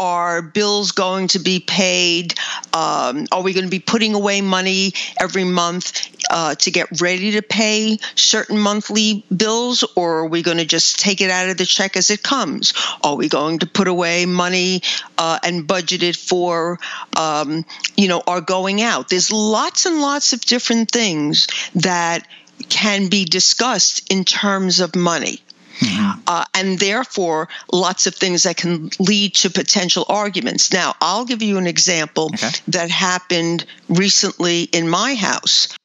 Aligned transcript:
are 0.00 0.40
bills 0.40 0.92
going 0.92 1.28
to 1.28 1.38
be 1.38 1.60
paid? 1.60 2.34
Um, 2.72 3.26
are 3.30 3.42
we 3.42 3.52
going 3.52 3.66
to 3.66 3.70
be 3.70 3.80
putting 3.80 4.14
away 4.14 4.40
money 4.40 4.94
every 5.20 5.44
month 5.44 6.08
uh, 6.30 6.54
to 6.54 6.70
get 6.70 7.00
ready 7.02 7.32
to 7.32 7.42
pay 7.42 7.98
certain 8.14 8.58
monthly 8.58 9.24
bills, 9.34 9.84
or 9.96 10.20
are 10.20 10.26
we 10.26 10.42
going 10.42 10.56
to 10.56 10.64
just 10.64 10.98
take 10.98 11.20
it 11.20 11.30
out 11.30 11.50
of 11.50 11.58
the 11.58 11.66
check 11.66 11.96
as 11.98 12.10
it 12.10 12.22
comes? 12.22 12.72
Are 13.04 13.14
we 13.14 13.28
going 13.28 13.58
to 13.58 13.66
put 13.66 13.88
away 13.88 14.24
money 14.24 14.82
uh, 15.18 15.38
and 15.44 15.66
budget 15.66 16.02
it 16.02 16.16
for, 16.16 16.78
um, 17.14 17.66
you 17.96 18.08
know, 18.08 18.22
our 18.26 18.40
going 18.40 18.80
out? 18.80 19.10
There's 19.10 19.30
lots 19.30 19.84
and 19.84 20.00
lots 20.00 20.32
of 20.32 20.40
different 20.40 20.90
things 20.90 21.46
that 21.74 22.26
can 22.70 23.08
be 23.08 23.26
discussed 23.26 24.10
in 24.10 24.24
terms 24.24 24.80
of 24.80 24.96
money. 24.96 25.40
Mm-hmm. 25.80 26.20
Uh, 26.26 26.44
and 26.54 26.78
therefore 26.78 27.48
lots 27.72 28.06
of 28.06 28.14
things 28.14 28.42
that 28.42 28.56
can 28.56 28.90
lead 28.98 29.34
to 29.36 29.50
potential 29.50 30.04
arguments. 30.08 30.72
Now, 30.72 30.94
I'll 31.00 31.24
give 31.24 31.42
you 31.42 31.58
an 31.58 31.66
example 31.66 32.30
okay. 32.34 32.50
that 32.68 32.90
happened 32.90 33.64
recently 33.88 34.64
in 34.64 34.88
my 34.88 35.14
house. 35.14 35.76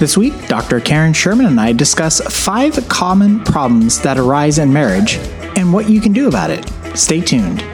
This 0.00 0.16
week, 0.18 0.48
Dr. 0.48 0.80
Karen 0.80 1.12
Sherman 1.12 1.46
and 1.46 1.60
I 1.60 1.72
discuss 1.72 2.20
five 2.20 2.88
common 2.88 3.42
problems 3.44 4.00
that 4.02 4.18
arise 4.18 4.58
in 4.58 4.72
marriage 4.72 5.16
and 5.56 5.72
what 5.72 5.88
you 5.88 6.00
can 6.00 6.12
do 6.12 6.28
about 6.28 6.50
it. 6.50 6.68
Stay 6.94 7.20
tuned. 7.20 7.64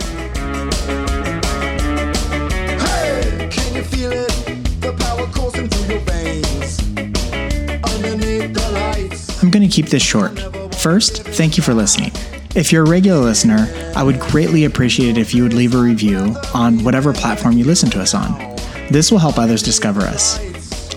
Keep 9.70 9.86
this 9.86 10.02
short. 10.02 10.38
First, 10.74 11.22
thank 11.22 11.56
you 11.56 11.62
for 11.62 11.74
listening. 11.74 12.12
If 12.54 12.72
you're 12.72 12.84
a 12.84 12.88
regular 12.88 13.20
listener, 13.20 13.68
I 13.94 14.02
would 14.02 14.18
greatly 14.18 14.64
appreciate 14.64 15.16
it 15.16 15.20
if 15.20 15.34
you 15.34 15.44
would 15.44 15.54
leave 15.54 15.74
a 15.74 15.78
review 15.78 16.34
on 16.52 16.82
whatever 16.82 17.12
platform 17.12 17.56
you 17.56 17.64
listen 17.64 17.90
to 17.90 18.00
us 18.00 18.14
on. 18.14 18.56
This 18.90 19.12
will 19.12 19.18
help 19.18 19.38
others 19.38 19.62
discover 19.62 20.00
us. 20.00 20.38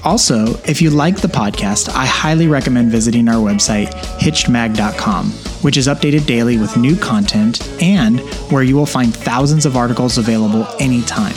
Also, 0.04 0.58
if 0.66 0.82
you 0.82 0.90
like 0.90 1.18
the 1.18 1.28
podcast, 1.28 1.90
I 1.90 2.06
highly 2.06 2.48
recommend 2.48 2.92
visiting 2.92 3.30
our 3.30 3.36
website, 3.36 3.88
hitchedmag.com, 4.18 5.32
which 5.62 5.78
is 5.78 5.88
updated 5.88 6.26
daily 6.26 6.58
with 6.58 6.76
new 6.76 6.98
content 6.98 7.66
and 7.82 8.20
where 8.52 8.64
you 8.64 8.76
will 8.76 8.86
find 8.86 9.16
thousands 9.16 9.66
of 9.66 9.78
articles 9.78 10.18
available 10.18 10.68
anytime. 10.80 11.36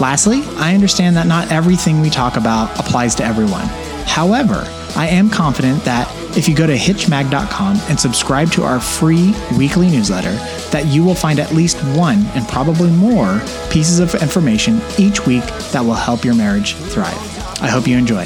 Lastly, 0.00 0.42
I 0.56 0.74
understand 0.74 1.16
that 1.16 1.26
not 1.26 1.50
everything 1.52 2.00
we 2.00 2.10
talk 2.10 2.36
about 2.36 2.78
applies 2.78 3.14
to 3.16 3.24
everyone. 3.24 3.66
However, 4.04 4.64
I 4.96 5.06
am 5.06 5.30
confident 5.30 5.84
that 5.84 6.08
if 6.36 6.48
you 6.48 6.54
go 6.54 6.66
to 6.66 6.74
hitchedmag.com 6.74 7.76
and 7.88 7.98
subscribe 7.98 8.50
to 8.52 8.64
our 8.64 8.80
free 8.80 9.34
weekly 9.56 9.88
newsletter, 9.88 10.32
that 10.70 10.86
you 10.86 11.04
will 11.04 11.14
find 11.14 11.38
at 11.38 11.52
least 11.52 11.76
one 11.96 12.24
and 12.34 12.46
probably 12.48 12.90
more 12.90 13.40
pieces 13.70 14.00
of 14.00 14.14
information 14.20 14.80
each 14.98 15.26
week 15.26 15.44
that 15.70 15.80
will 15.84 15.94
help 15.94 16.24
your 16.24 16.34
marriage 16.34 16.74
thrive. 16.74 17.16
I 17.62 17.68
hope 17.68 17.86
you 17.86 17.96
enjoy. 17.96 18.24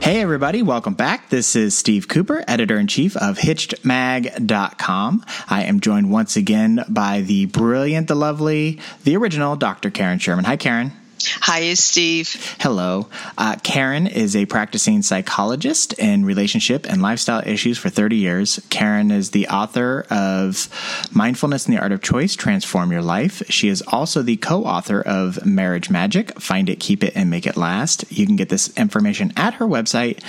Hey, 0.00 0.20
everybody, 0.20 0.62
welcome 0.62 0.92
back. 0.92 1.30
This 1.30 1.56
is 1.56 1.74
Steve 1.74 2.08
Cooper, 2.08 2.44
editor 2.46 2.78
in 2.78 2.88
chief 2.88 3.16
of 3.16 3.38
HitchedMag.com. 3.38 5.24
I 5.48 5.62
am 5.62 5.80
joined 5.80 6.10
once 6.10 6.36
again 6.36 6.84
by 6.90 7.22
the 7.22 7.46
brilliant, 7.46 8.08
the 8.08 8.14
lovely, 8.14 8.80
the 9.04 9.16
original 9.16 9.56
Dr. 9.56 9.88
Karen 9.88 10.18
Sherman. 10.18 10.44
Hi, 10.44 10.58
Karen. 10.58 10.92
Hi, 11.26 11.74
Steve. 11.74 12.56
Hello. 12.60 13.08
Uh, 13.36 13.56
Karen 13.62 14.06
is 14.06 14.36
a 14.36 14.46
practicing 14.46 15.02
psychologist 15.02 15.92
in 15.94 16.24
relationship 16.24 16.86
and 16.88 17.02
lifestyle 17.02 17.42
issues 17.46 17.78
for 17.78 17.90
30 17.90 18.16
years. 18.16 18.60
Karen 18.70 19.10
is 19.10 19.30
the 19.30 19.48
author 19.48 20.06
of 20.10 20.68
Mindfulness 21.12 21.66
and 21.66 21.76
the 21.76 21.80
Art 21.80 21.92
of 21.92 22.02
Choice 22.02 22.36
Transform 22.36 22.92
Your 22.92 23.02
Life. 23.02 23.42
She 23.48 23.68
is 23.68 23.82
also 23.82 24.22
the 24.22 24.36
co 24.36 24.64
author 24.64 25.00
of 25.00 25.44
Marriage 25.44 25.90
Magic 25.90 26.40
Find 26.40 26.68
It, 26.68 26.80
Keep 26.80 27.04
It, 27.04 27.12
and 27.14 27.30
Make 27.30 27.46
It 27.46 27.56
Last. 27.56 28.04
You 28.10 28.26
can 28.26 28.36
get 28.36 28.48
this 28.48 28.76
information 28.76 29.32
at 29.36 29.54
her 29.54 29.66
website, 29.66 30.22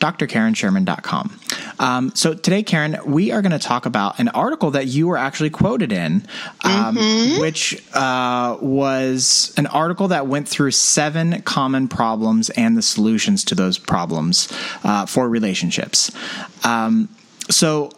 drkarensherman.com. 0.00 1.38
Um, 1.78 2.12
so 2.14 2.34
today, 2.34 2.62
Karen, 2.62 2.98
we 3.06 3.30
are 3.30 3.42
going 3.42 3.52
to 3.52 3.58
talk 3.58 3.86
about 3.86 4.18
an 4.18 4.28
article 4.28 4.72
that 4.72 4.86
you 4.86 5.06
were 5.06 5.16
actually 5.16 5.50
quoted 5.50 5.92
in, 5.92 6.26
um, 6.64 6.96
mm-hmm. 6.96 7.40
which 7.40 7.82
uh, 7.94 8.56
was 8.60 9.54
an 9.56 9.66
article 9.66 10.08
that 10.08 10.26
went 10.26 10.48
through 10.48 10.72
seven 10.72 11.42
common 11.42 11.88
problems 11.88 12.50
and 12.50 12.76
the 12.76 12.82
solutions 12.82 13.44
to 13.44 13.54
those 13.54 13.78
problems 13.78 14.52
uh, 14.84 15.06
for 15.06 15.28
relationships. 15.28 16.10
Um, 16.64 17.08
so 17.50 17.90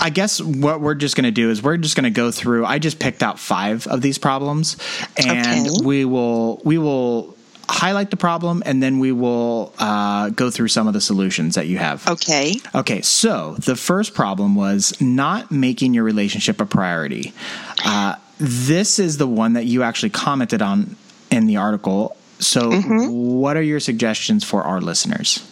I 0.00 0.10
guess 0.10 0.40
what 0.40 0.80
we're 0.80 0.94
just 0.94 1.14
going 1.14 1.24
to 1.24 1.30
do 1.30 1.50
is 1.50 1.62
we're 1.62 1.76
just 1.76 1.94
going 1.94 2.04
to 2.04 2.10
go 2.10 2.30
through. 2.30 2.64
I 2.64 2.78
just 2.78 2.98
picked 2.98 3.22
out 3.22 3.38
five 3.38 3.86
of 3.86 4.00
these 4.00 4.16
problems, 4.16 4.76
and 5.16 5.66
okay. 5.68 5.84
we 5.84 6.04
will 6.06 6.60
we 6.64 6.78
will 6.78 7.36
highlight 7.80 8.10
the 8.10 8.16
problem 8.16 8.62
and 8.66 8.82
then 8.82 8.98
we 8.98 9.10
will 9.10 9.72
uh, 9.78 10.28
go 10.28 10.50
through 10.50 10.68
some 10.68 10.86
of 10.86 10.92
the 10.92 11.00
solutions 11.00 11.54
that 11.54 11.66
you 11.66 11.78
have. 11.78 12.06
Okay. 12.06 12.56
Okay. 12.74 13.00
So 13.00 13.54
the 13.54 13.74
first 13.74 14.12
problem 14.12 14.54
was 14.54 15.00
not 15.00 15.50
making 15.50 15.94
your 15.94 16.04
relationship 16.04 16.60
a 16.60 16.66
priority. 16.66 17.32
Uh, 17.82 18.16
this 18.36 18.98
is 18.98 19.16
the 19.16 19.26
one 19.26 19.54
that 19.54 19.64
you 19.64 19.82
actually 19.82 20.10
commented 20.10 20.60
on 20.60 20.94
in 21.30 21.46
the 21.46 21.56
article. 21.56 22.18
So, 22.38 22.70
mm-hmm. 22.70 23.10
what 23.10 23.56
are 23.56 23.62
your 23.62 23.80
suggestions 23.80 24.44
for 24.44 24.62
our 24.62 24.80
listeners? 24.80 25.46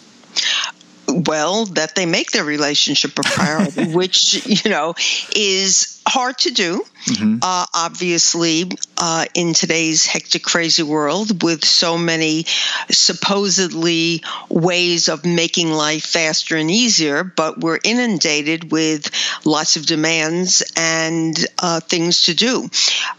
Well 1.11 1.65
that 1.65 1.95
they 1.95 2.05
make 2.05 2.31
their 2.31 2.43
relationship 2.43 3.17
a 3.17 3.23
priority 3.23 3.93
which 3.93 4.45
you 4.45 4.69
know 4.69 4.93
is 5.35 6.01
hard 6.07 6.37
to 6.37 6.51
do 6.51 6.83
mm-hmm. 7.05 7.37
uh, 7.41 7.65
obviously 7.73 8.71
uh, 8.97 9.25
in 9.35 9.53
today's 9.53 10.05
hectic 10.05 10.43
crazy 10.43 10.83
world 10.83 11.43
with 11.43 11.63
so 11.63 11.97
many 11.97 12.45
supposedly 12.89 14.23
ways 14.49 15.07
of 15.07 15.25
making 15.25 15.71
life 15.71 16.03
faster 16.03 16.55
and 16.55 16.71
easier 16.71 17.23
but 17.23 17.59
we're 17.59 17.79
inundated 17.83 18.71
with 18.71 19.11
lots 19.45 19.75
of 19.75 19.85
demands 19.85 20.63
and 20.75 21.45
uh, 21.59 21.79
things 21.79 22.25
to 22.25 22.33
do 22.33 22.69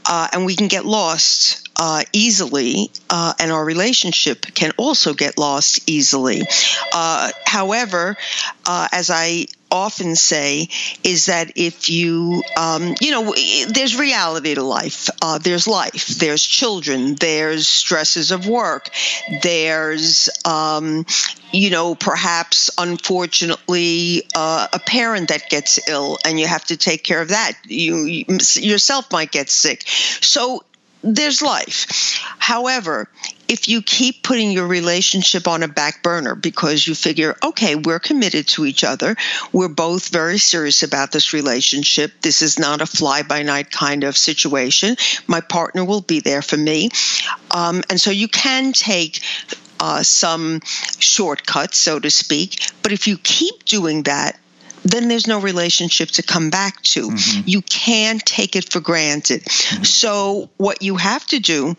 uh, 0.06 0.28
and 0.32 0.44
we 0.44 0.56
can 0.56 0.68
get 0.68 0.84
lost 0.84 1.59
uh, 1.80 2.04
easily, 2.12 2.90
uh, 3.08 3.32
and 3.40 3.50
our 3.50 3.64
relationship 3.64 4.42
can 4.54 4.70
also 4.76 5.14
get 5.14 5.38
lost 5.38 5.80
easily. 5.88 6.42
Uh, 6.92 7.30
however, 7.46 8.18
uh, 8.66 8.86
as 8.92 9.08
I 9.10 9.46
often 9.70 10.16
say 10.16 10.68
is 11.04 11.26
that 11.26 11.52
if 11.56 11.88
you 11.88 12.42
um, 12.56 12.94
you 13.00 13.12
know 13.12 13.34
there's 13.68 13.96
reality 13.96 14.54
to 14.54 14.62
life. 14.62 15.08
Uh, 15.22 15.38
there's 15.38 15.66
life. 15.66 16.08
There's 16.08 16.42
children. 16.42 17.14
There's 17.14 17.68
stresses 17.68 18.30
of 18.30 18.46
work. 18.46 18.90
There's 19.42 20.28
um, 20.44 21.06
you 21.52 21.70
know 21.70 21.94
perhaps 21.94 22.70
unfortunately 22.76 24.24
uh, 24.34 24.68
a 24.72 24.78
parent 24.80 25.28
that 25.28 25.48
gets 25.48 25.88
ill 25.88 26.18
and 26.26 26.38
you 26.38 26.46
have 26.46 26.64
to 26.66 26.76
take 26.76 27.04
care 27.04 27.22
of 27.22 27.28
that. 27.28 27.52
You, 27.64 28.04
you 28.04 28.24
yourself 28.54 29.10
might 29.12 29.30
get 29.30 29.48
sick. 29.48 29.84
So 29.86 30.64
there's 31.02 31.42
life. 31.42 32.20
However, 32.38 33.08
if 33.48 33.68
you 33.68 33.82
keep 33.82 34.22
putting 34.22 34.52
your 34.52 34.66
relationship 34.66 35.48
on 35.48 35.62
a 35.62 35.68
back 35.68 36.02
burner 36.02 36.34
because 36.34 36.86
you 36.86 36.94
figure, 36.94 37.36
okay, 37.42 37.74
we're 37.74 37.98
committed 37.98 38.46
to 38.48 38.64
each 38.64 38.84
other, 38.84 39.16
we're 39.52 39.68
both 39.68 40.08
very 40.08 40.38
serious 40.38 40.82
about 40.82 41.10
this 41.10 41.32
relationship, 41.32 42.12
this 42.22 42.42
is 42.42 42.58
not 42.58 42.80
a 42.80 42.86
fly 42.86 43.22
by 43.22 43.42
night 43.42 43.70
kind 43.70 44.04
of 44.04 44.16
situation, 44.16 44.96
my 45.26 45.40
partner 45.40 45.84
will 45.84 46.00
be 46.00 46.20
there 46.20 46.42
for 46.42 46.56
me. 46.56 46.90
Um, 47.50 47.82
and 47.90 48.00
so 48.00 48.10
you 48.10 48.28
can 48.28 48.72
take 48.72 49.20
uh, 49.80 50.02
some 50.02 50.60
shortcuts, 50.98 51.78
so 51.78 51.98
to 51.98 52.10
speak, 52.10 52.70
but 52.82 52.92
if 52.92 53.08
you 53.08 53.18
keep 53.18 53.64
doing 53.64 54.04
that, 54.04 54.38
then 54.84 55.08
there's 55.08 55.26
no 55.26 55.40
relationship 55.40 56.10
to 56.10 56.22
come 56.22 56.50
back 56.50 56.82
to. 56.82 57.10
Mm-hmm. 57.10 57.48
You 57.48 57.62
can't 57.62 58.24
take 58.24 58.56
it 58.56 58.70
for 58.70 58.80
granted. 58.80 59.42
Mm-hmm. 59.42 59.84
So, 59.84 60.50
what 60.56 60.82
you 60.82 60.96
have 60.96 61.26
to 61.28 61.38
do 61.38 61.76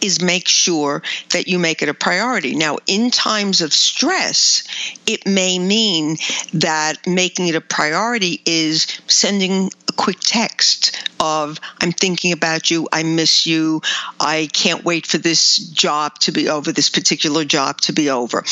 is 0.00 0.20
make 0.20 0.48
sure 0.48 1.02
that 1.30 1.48
you 1.48 1.58
make 1.58 1.82
it 1.82 1.88
a 1.88 1.94
priority. 1.94 2.54
Now, 2.54 2.78
in 2.86 3.10
times 3.10 3.60
of 3.60 3.72
stress, 3.72 4.64
it 5.06 5.26
may 5.26 5.58
mean 5.58 6.16
that 6.54 7.06
making 7.06 7.48
it 7.48 7.54
a 7.54 7.60
priority 7.60 8.40
is 8.44 8.86
sending 9.06 9.70
quick 9.96 10.18
text 10.20 11.08
of 11.20 11.58
i'm 11.80 11.92
thinking 11.92 12.32
about 12.32 12.70
you. 12.70 12.88
I 12.92 13.02
miss 13.02 13.46
you. 13.46 13.80
I 14.20 14.48
can't 14.52 14.84
wait 14.84 15.06
for 15.06 15.18
this 15.18 15.56
job 15.56 16.18
to 16.20 16.32
be 16.32 16.48
over 16.48 16.72
this 16.72 16.90
particular 16.90 17.44
job 17.44 17.80
to 17.82 17.92
be 17.92 18.10
over. 18.10 18.44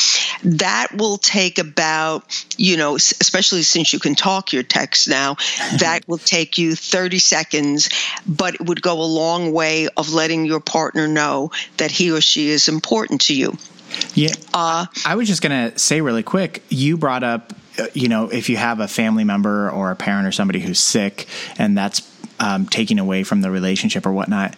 That 0.43 0.87
will 0.95 1.17
take 1.17 1.59
about 1.59 2.45
you 2.57 2.77
know 2.77 2.95
especially 2.95 3.63
since 3.63 3.93
you 3.93 3.99
can 3.99 4.15
talk 4.15 4.53
your 4.53 4.63
text 4.63 5.07
now 5.07 5.35
that 5.79 6.01
will 6.07 6.17
take 6.17 6.57
you 6.57 6.75
30 6.75 7.19
seconds 7.19 7.89
but 8.27 8.55
it 8.55 8.61
would 8.61 8.81
go 8.81 9.01
a 9.01 9.03
long 9.03 9.51
way 9.53 9.87
of 9.95 10.13
letting 10.13 10.45
your 10.45 10.59
partner 10.59 11.07
know 11.07 11.51
that 11.77 11.91
he 11.91 12.11
or 12.11 12.21
she 12.21 12.49
is 12.49 12.67
important 12.67 13.21
to 13.21 13.35
you. 13.35 13.57
Yeah. 14.15 14.33
Uh, 14.53 14.87
I 15.05 15.15
was 15.15 15.27
just 15.27 15.41
going 15.41 15.71
to 15.71 15.77
say 15.77 16.01
really 16.01 16.23
quick 16.23 16.63
you 16.69 16.97
brought 16.97 17.23
up, 17.23 17.53
you 17.93 18.07
know, 18.07 18.29
if 18.29 18.49
you 18.49 18.57
have 18.57 18.79
a 18.79 18.87
family 18.87 19.23
member 19.23 19.69
or 19.69 19.91
a 19.91 19.95
parent 19.95 20.27
or 20.27 20.31
somebody 20.31 20.59
who's 20.59 20.79
sick 20.79 21.27
and 21.57 21.77
that's 21.77 22.01
um, 22.39 22.65
taking 22.65 22.99
away 22.99 23.23
from 23.23 23.41
the 23.41 23.51
relationship 23.51 24.05
or 24.05 24.11
whatnot. 24.11 24.55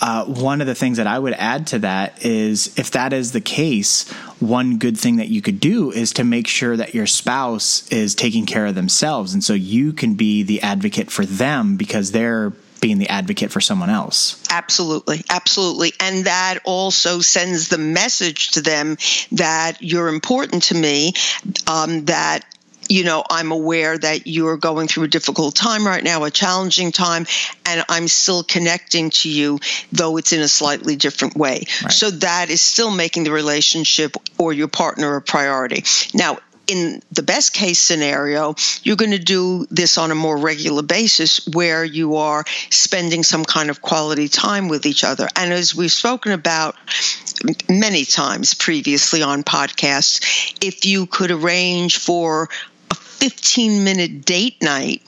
Uh, 0.00 0.24
one 0.24 0.60
of 0.60 0.66
the 0.66 0.74
things 0.74 0.96
that 0.96 1.06
I 1.06 1.16
would 1.16 1.34
add 1.34 1.68
to 1.68 1.78
that 1.80 2.24
is 2.24 2.76
if 2.76 2.90
that 2.90 3.12
is 3.12 3.30
the 3.30 3.40
case, 3.40 4.10
one 4.40 4.78
good 4.78 4.98
thing 4.98 5.16
that 5.16 5.28
you 5.28 5.40
could 5.40 5.60
do 5.60 5.92
is 5.92 6.12
to 6.14 6.24
make 6.24 6.48
sure 6.48 6.76
that 6.76 6.92
your 6.92 7.06
spouse 7.06 7.88
is 7.92 8.16
taking 8.16 8.44
care 8.44 8.66
of 8.66 8.74
themselves. 8.74 9.32
And 9.32 9.44
so 9.44 9.52
you 9.52 9.92
can 9.92 10.14
be 10.14 10.42
the 10.42 10.60
advocate 10.62 11.12
for 11.12 11.24
them 11.24 11.76
because 11.76 12.10
they're 12.10 12.52
being 12.82 12.98
the 12.98 13.08
advocate 13.08 13.50
for 13.50 13.62
someone 13.62 13.88
else. 13.88 14.42
Absolutely. 14.50 15.24
Absolutely. 15.30 15.94
And 15.98 16.26
that 16.26 16.58
also 16.64 17.20
sends 17.20 17.68
the 17.68 17.78
message 17.78 18.50
to 18.50 18.60
them 18.60 18.98
that 19.30 19.78
you're 19.80 20.08
important 20.08 20.64
to 20.64 20.74
me, 20.74 21.14
um, 21.66 22.04
that 22.06 22.44
you 22.88 23.04
know, 23.04 23.24
I'm 23.30 23.52
aware 23.52 23.96
that 23.96 24.26
you're 24.26 24.58
going 24.58 24.88
through 24.88 25.04
a 25.04 25.08
difficult 25.08 25.54
time 25.54 25.86
right 25.86 26.02
now, 26.02 26.24
a 26.24 26.30
challenging 26.30 26.92
time, 26.92 27.26
and 27.64 27.84
I'm 27.88 28.06
still 28.08 28.42
connecting 28.42 29.10
to 29.10 29.30
you, 29.30 29.60
though 29.92 30.18
it's 30.18 30.32
in 30.32 30.40
a 30.40 30.48
slightly 30.48 30.96
different 30.96 31.34
way. 31.34 31.64
Right. 31.82 31.92
So 31.92 32.10
that 32.10 32.50
is 32.50 32.60
still 32.60 32.90
making 32.90 33.24
the 33.24 33.30
relationship 33.30 34.16
or 34.36 34.52
your 34.52 34.68
partner 34.68 35.16
a 35.16 35.22
priority. 35.22 35.84
Now, 36.12 36.38
in 36.66 37.02
the 37.10 37.22
best 37.22 37.52
case 37.52 37.78
scenario, 37.78 38.54
you're 38.82 38.96
going 38.96 39.10
to 39.10 39.18
do 39.18 39.66
this 39.70 39.98
on 39.98 40.10
a 40.10 40.14
more 40.14 40.36
regular 40.36 40.82
basis 40.82 41.46
where 41.48 41.84
you 41.84 42.16
are 42.16 42.44
spending 42.70 43.22
some 43.22 43.44
kind 43.44 43.70
of 43.70 43.82
quality 43.82 44.28
time 44.28 44.68
with 44.68 44.86
each 44.86 45.04
other. 45.04 45.28
And 45.36 45.52
as 45.52 45.74
we've 45.74 45.92
spoken 45.92 46.32
about 46.32 46.76
many 47.68 48.04
times 48.04 48.54
previously 48.54 49.22
on 49.22 49.42
podcasts, 49.42 50.56
if 50.60 50.86
you 50.86 51.06
could 51.06 51.30
arrange 51.30 51.98
for 51.98 52.48
a 52.90 52.94
15 52.94 53.84
minute 53.84 54.24
date 54.24 54.62
night 54.62 55.02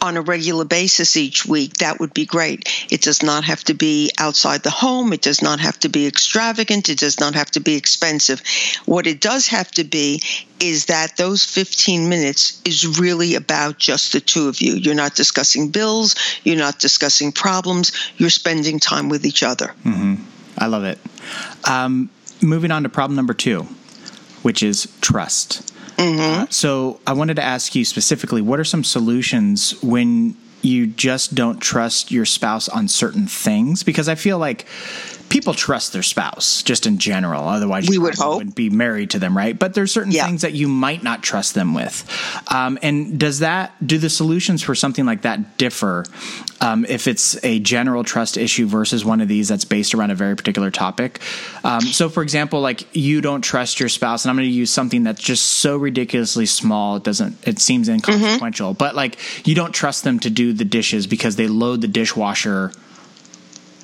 on 0.00 0.16
a 0.16 0.22
regular 0.22 0.64
basis 0.64 1.16
each 1.16 1.46
week, 1.46 1.78
that 1.78 2.00
would 2.00 2.14
be 2.14 2.26
great. 2.26 2.68
It 2.90 3.02
does 3.02 3.22
not 3.22 3.44
have 3.44 3.64
to 3.64 3.74
be 3.74 4.10
outside 4.18 4.62
the 4.62 4.70
home. 4.70 5.12
It 5.12 5.22
does 5.22 5.42
not 5.42 5.60
have 5.60 5.78
to 5.80 5.88
be 5.88 6.06
extravagant. 6.06 6.88
It 6.88 6.98
does 6.98 7.20
not 7.20 7.34
have 7.34 7.50
to 7.52 7.60
be 7.60 7.74
expensive. 7.74 8.42
What 8.84 9.06
it 9.06 9.20
does 9.20 9.48
have 9.48 9.70
to 9.72 9.84
be 9.84 10.22
is 10.60 10.86
that 10.86 11.16
those 11.16 11.44
15 11.44 12.08
minutes 12.08 12.60
is 12.64 12.98
really 12.98 13.34
about 13.34 13.78
just 13.78 14.12
the 14.12 14.20
two 14.20 14.48
of 14.48 14.60
you. 14.60 14.74
You're 14.74 14.94
not 14.94 15.14
discussing 15.14 15.70
bills. 15.70 16.14
You're 16.44 16.56
not 16.56 16.78
discussing 16.78 17.32
problems. 17.32 17.92
You're 18.16 18.30
spending 18.30 18.80
time 18.80 19.08
with 19.08 19.24
each 19.24 19.42
other. 19.42 19.74
Mm-hmm. 19.84 20.14
I 20.58 20.66
love 20.66 20.84
it. 20.84 20.98
Um, 21.64 22.10
moving 22.42 22.70
on 22.70 22.82
to 22.82 22.88
problem 22.88 23.16
number 23.16 23.34
two, 23.34 23.62
which 24.42 24.62
is 24.62 24.92
trust. 25.00 25.72
Mm-hmm. 25.98 26.42
Uh, 26.42 26.46
so 26.48 27.00
I 27.06 27.12
wanted 27.12 27.34
to 27.34 27.42
ask 27.42 27.74
you 27.74 27.84
specifically 27.84 28.40
what 28.40 28.60
are 28.60 28.64
some 28.64 28.84
solutions 28.84 29.80
when 29.82 30.36
you 30.62 30.86
just 30.86 31.34
don't 31.34 31.60
trust 31.60 32.10
your 32.10 32.24
spouse 32.24 32.68
on 32.68 32.88
certain 32.88 33.26
things? 33.26 33.82
Because 33.82 34.08
I 34.08 34.14
feel 34.14 34.38
like 34.38 34.66
people 35.28 35.54
trust 35.54 35.92
their 35.92 36.02
spouse 36.02 36.62
just 36.62 36.86
in 36.86 36.98
general. 36.98 37.44
Otherwise, 37.48 37.88
we 37.88 37.98
would 37.98 38.14
hope 38.14 38.38
would 38.38 38.54
be 38.54 38.70
married 38.70 39.10
to 39.10 39.18
them, 39.18 39.36
right? 39.36 39.58
But 39.58 39.74
there's 39.74 39.92
certain 39.92 40.12
yeah. 40.12 40.26
things 40.26 40.42
that 40.42 40.52
you 40.52 40.68
might 40.68 41.02
not 41.02 41.22
trust 41.22 41.54
them 41.54 41.74
with. 41.74 42.08
Um, 42.48 42.78
and 42.82 43.18
does 43.18 43.40
that 43.40 43.74
do 43.84 43.98
the 43.98 44.10
solutions 44.10 44.62
for 44.62 44.74
something 44.74 45.04
like 45.04 45.22
that 45.22 45.58
differ 45.58 46.04
um, 46.60 46.84
if 46.88 47.06
it's 47.06 47.42
a 47.44 47.58
general 47.60 48.04
trust 48.04 48.36
issue 48.36 48.66
versus 48.66 49.04
one 49.04 49.20
of 49.20 49.28
these 49.28 49.48
that's 49.48 49.64
based 49.64 49.94
around 49.94 50.10
a 50.10 50.14
very 50.14 50.36
particular 50.36 50.70
topic? 50.70 51.20
Um, 51.64 51.80
so, 51.80 52.08
for 52.08 52.22
example, 52.22 52.60
like 52.60 52.96
you 52.96 53.20
don't 53.20 53.42
trust 53.42 53.80
your 53.80 53.88
spouse, 53.88 54.24
and 54.24 54.30
I'm 54.30 54.36
going 54.36 54.48
to 54.48 54.54
use 54.54 54.70
something 54.70 55.04
that's 55.04 55.22
just 55.22 55.46
so 55.46 55.76
ridiculously 55.76 56.46
small 56.46 56.96
it 56.96 57.04
doesn't 57.04 57.46
it 57.46 57.58
seems 57.58 57.88
inconsequential, 57.88 58.70
mm-hmm. 58.70 58.78
but 58.78 58.94
like 58.94 59.18
you 59.46 59.54
don't 59.54 59.72
trust 59.72 60.04
them 60.04 60.18
to 60.20 60.30
do 60.30 60.47
the 60.52 60.64
dishes 60.64 61.06
because 61.06 61.36
they 61.36 61.46
load 61.46 61.80
the 61.80 61.88
dishwasher 61.88 62.72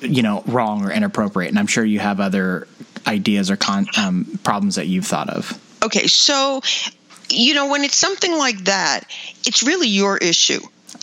you 0.00 0.22
know 0.22 0.43
wrong 0.46 0.84
or 0.84 0.90
inappropriate 0.90 1.50
and 1.50 1.58
i'm 1.58 1.66
sure 1.66 1.84
you 1.84 1.99
have 1.99 2.20
other 2.20 2.66
ideas 3.06 3.50
or 3.50 3.56
con- 3.56 3.87
um, 3.96 4.38
problems 4.44 4.76
that 4.76 4.87
you've 4.87 5.06
thought 5.06 5.28
of 5.28 5.58
okay 5.82 6.06
so 6.06 6.61
you 7.28 7.55
know 7.55 7.69
when 7.69 7.84
it's 7.84 7.96
something 7.96 8.37
like 8.37 8.58
that 8.64 9.02
it's 9.44 9.62
really 9.62 9.88
your 9.88 10.16
issue 10.19 10.61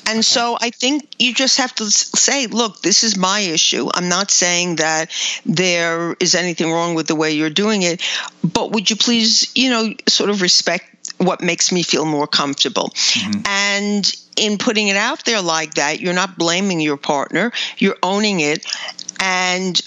and 0.08 0.20
okay. 0.20 0.22
so 0.22 0.58
I 0.60 0.70
think 0.72 1.08
you 1.20 1.34
just 1.34 1.58
have 1.58 1.76
to 1.76 1.90
say, 1.90 2.48
look, 2.48 2.82
this 2.82 3.04
is 3.04 3.18
my 3.18 3.40
issue. 3.40 3.90
I'm 3.94 4.10
not 4.10 4.32
saying 4.32 4.78
that 4.78 5.12
there 5.46 6.16
is 6.20 6.34
anything 6.34 6.72
wrong 6.72 6.96
with 6.96 7.08
the 7.08 7.16
way 7.16 7.32
you're 7.34 7.50
doing 7.50 7.84
it, 7.84 8.02
but 8.44 8.72
would 8.72 8.90
you 8.90 8.96
please, 8.96 9.52
you 9.56 9.70
know, 9.70 9.94
sort 10.08 10.30
of 10.30 10.42
respect 10.42 10.86
what 11.18 11.42
makes 11.42 11.72
me 11.72 11.84
feel 11.84 12.06
more 12.06 12.28
comfortable? 12.28 12.90
Mm-hmm. 12.90 13.42
And 13.46 14.16
in 14.42 14.58
putting 14.58 14.88
it 14.88 14.98
out 14.98 15.24
there 15.24 15.42
like 15.42 15.76
that, 15.76 16.02
you're 16.02 16.16
not 16.16 16.36
blaming 16.36 16.82
your 16.82 16.98
partner, 16.98 17.52
you're 17.78 17.98
owning 18.02 18.40
it. 18.40 18.66
And 19.20 19.80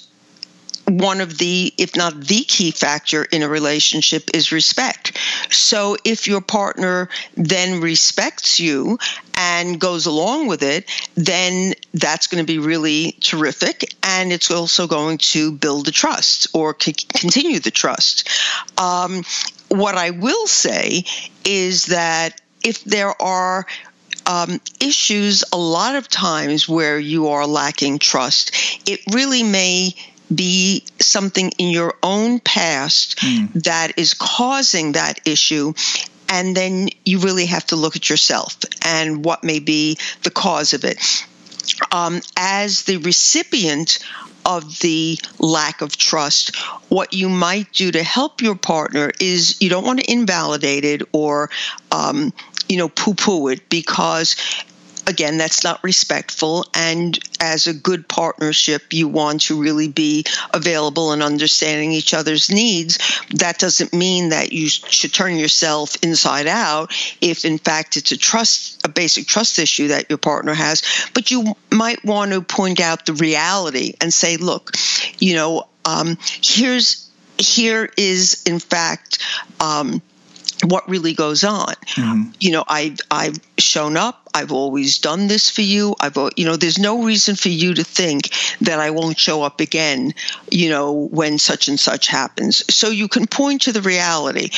one 0.87 1.21
of 1.21 1.39
the, 1.39 1.75
if 1.77 1.97
not 1.97 2.21
the 2.21 2.45
key 2.45 2.71
factor 2.71 3.25
in 3.25 3.43
a 3.43 3.49
relationship 3.49 4.31
is 4.33 4.53
respect. 4.53 5.19
So 5.51 5.97
if 6.05 6.29
your 6.29 6.41
partner 6.41 7.09
then 7.37 7.81
respects 7.81 8.61
you 8.61 8.99
and 9.35 9.81
goes 9.81 10.07
along 10.07 10.47
with 10.47 10.63
it, 10.63 10.89
then 11.17 11.75
that's 11.93 12.29
going 12.29 12.45
to 12.45 12.47
be 12.47 12.61
really 12.61 13.17
terrific. 13.21 13.93
And 14.05 14.33
it's 14.33 14.53
also 14.53 14.87
going 14.87 15.19
to 15.19 15.51
build 15.51 15.87
the 15.87 15.91
trust 15.91 16.47
or 16.53 16.75
continue 16.75 17.59
the 17.59 17.73
trust. 17.73 18.29
Um, 18.79 19.25
what 19.69 19.97
I 19.97 20.11
will 20.11 20.47
say 20.47 21.05
is 21.45 21.87
that 21.87 22.41
if 22.63 22.85
there 22.85 23.21
are 23.21 23.67
um, 24.27 24.61
issues 24.81 25.45
a 25.53 25.57
lot 25.57 25.95
of 25.95 26.09
times 26.09 26.69
where 26.69 26.99
you 26.99 27.29
are 27.29 27.47
lacking 27.47 27.99
trust, 27.99 28.55
it 28.87 29.01
really 29.13 29.43
may 29.43 29.95
be 30.35 30.85
something 31.01 31.51
in 31.59 31.69
your 31.69 31.95
own 32.03 32.41
past 32.41 33.19
mm. 33.19 33.53
that 33.65 33.99
is 33.99 34.15
causing 34.15 34.93
that 34.93 35.27
issue. 35.27 35.75
And 36.29 36.57
then 36.57 36.89
you 37.05 37.19
really 37.19 37.47
have 37.47 37.67
to 37.67 37.77
look 37.77 37.97
at 37.97 38.09
yourself 38.09 38.57
and 38.83 39.25
what 39.25 39.45
may 39.45 39.61
be 39.61 39.99
the 40.23 40.31
cause 40.31 40.73
of 40.73 40.85
it. 40.85 40.99
Um, 41.93 42.21
as 42.37 42.83
the 42.85 42.97
recipient 42.99 43.99
of 44.45 44.79
the 44.81 45.19
lack 45.39 45.81
of 45.81 45.97
trust, 45.97 46.57
what 46.89 47.13
you 47.13 47.29
might 47.29 47.73
do 47.73 47.91
to 47.91 48.03
help 48.03 48.43
your 48.43 48.55
partner 48.55 49.11
is 49.21 49.61
you 49.61 49.71
don't 49.71 49.87
want 49.87 50.01
to 50.01 50.11
invalidate 50.11 50.85
it 50.85 51.03
or 51.13 51.51
um, 51.91 52.33
you 52.69 52.77
know, 52.77 52.89
poo 52.89 53.15
poo 53.15 53.49
it 53.49 53.69
because 53.69 54.37
again, 55.07 55.39
that's 55.39 55.65
not 55.65 55.83
respectful. 55.83 56.67
And 56.75 57.19
as 57.41 57.67
a 57.67 57.75
good 57.75 58.09
partnership, 58.09 58.93
you 58.93 59.09
want 59.09 59.43
to 59.43 59.61
really 59.61 59.89
be 59.89 60.25
available 60.53 61.13
and 61.13 61.23
understanding 61.23 61.93
each 61.93 62.15
other's 62.15 62.51
needs. 62.51 62.99
That 63.31 63.59
doesn't 63.59 63.93
mean 63.93 64.31
that 64.31 64.53
you 64.53 64.69
should 64.69 65.13
turn 65.13 65.37
yourself 65.37 65.97
inside 66.03 66.47
out 66.47 66.93
if, 67.21 67.45
in 67.45 67.59
fact, 67.59 67.97
it's 67.97 68.13
a 68.13 68.17
trust, 68.17 68.85
a 68.85 68.89
basic 68.89 69.27
trust 69.27 69.59
issue 69.59 69.89
that 69.89 70.09
your 70.09 70.19
partner 70.19 70.55
has. 70.55 70.83
But 71.15 71.31
you 71.31 71.55
might 71.71 72.05
want 72.05 72.33
to 72.33 72.41
point 72.41 72.81
out 72.81 73.07
the 73.07 73.15
reality 73.15 73.95
and 74.01 74.13
say, 74.13 74.37
look, 74.37 74.73
you 75.19 75.35
know, 75.35 75.69
um, 75.85 76.19
here's 76.43 77.11
here 77.37 77.91
is 77.97 78.43
in 78.47 78.61
fact. 78.61 79.19
Um, 79.61 80.03
what 80.63 80.89
really 80.89 81.15
goes 81.15 81.45
on. 81.45 81.75
Mm-hmm. 81.95 82.31
You 82.41 82.53
know, 82.53 82.65
I 82.67 82.97
I've 83.11 83.39
shown 83.59 83.97
up. 83.97 84.29
I've 84.35 84.53
always 84.53 84.99
done 84.99 85.27
this 85.27 85.51
for 85.51 85.63
you. 85.63 85.95
I've 86.01 86.17
you 86.37 86.45
know, 86.45 86.57
there's 86.57 86.79
no 86.79 87.05
reason 87.05 87.37
for 87.37 87.49
you 87.49 87.75
to 87.75 87.85
think 87.85 88.31
that 88.61 88.79
I 88.79 88.91
won't 88.91 89.19
show 89.19 89.43
up 89.43 89.61
again. 89.61 90.15
You 90.51 90.71
know, 90.71 90.93
when 90.93 91.39
such 91.39 91.69
and 91.69 91.79
such 91.79 92.09
happens. 92.09 92.65
So 92.75 92.91
you 92.91 93.09
can 93.09 93.27
point 93.27 93.63
to 93.63 93.73
the 93.73 93.83
reality. 93.83 94.51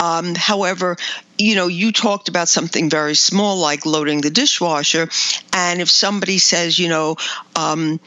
Um, 0.00 0.34
however, 0.34 0.96
you 1.38 1.54
know, 1.54 1.68
you 1.68 1.92
talked 1.92 2.28
about 2.28 2.48
something 2.48 2.90
very 2.90 3.14
small 3.14 3.58
like 3.58 3.86
loading 3.86 4.20
the 4.20 4.30
dishwasher, 4.30 5.08
and 5.52 5.80
if 5.80 5.90
somebody 5.90 6.38
says, 6.38 6.78
you 6.78 6.88
know. 6.88 7.16
Um, 7.56 8.00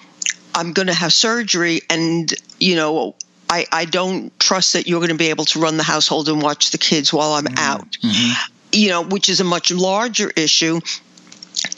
I'm 0.56 0.74
going 0.74 0.88
to 0.88 0.94
have 0.94 1.14
surgery 1.14 1.82
and 1.88 2.34
you 2.60 2.76
know 2.76 3.14
I, 3.50 3.66
I 3.72 3.86
don't 3.86 4.38
trust 4.40 4.74
that 4.74 4.88
you're 4.88 5.00
going 5.00 5.10
to 5.10 5.16
be 5.16 5.30
able 5.30 5.46
to 5.46 5.60
run 5.60 5.78
the 5.78 5.84
household 5.84 6.30
and 6.30 6.42
watch 6.42 6.72
the 6.72 6.78
kids 6.78 7.14
while 7.14 7.34
I'm 7.34 7.46
mm-hmm. 7.46 7.60
out. 7.60 7.92
Mm-hmm. 8.04 8.54
You 8.74 8.90
know, 8.90 9.04
which 9.04 9.30
is 9.30 9.40
a 9.40 9.46
much 9.46 9.72
larger 9.72 10.30
issue. 10.36 10.82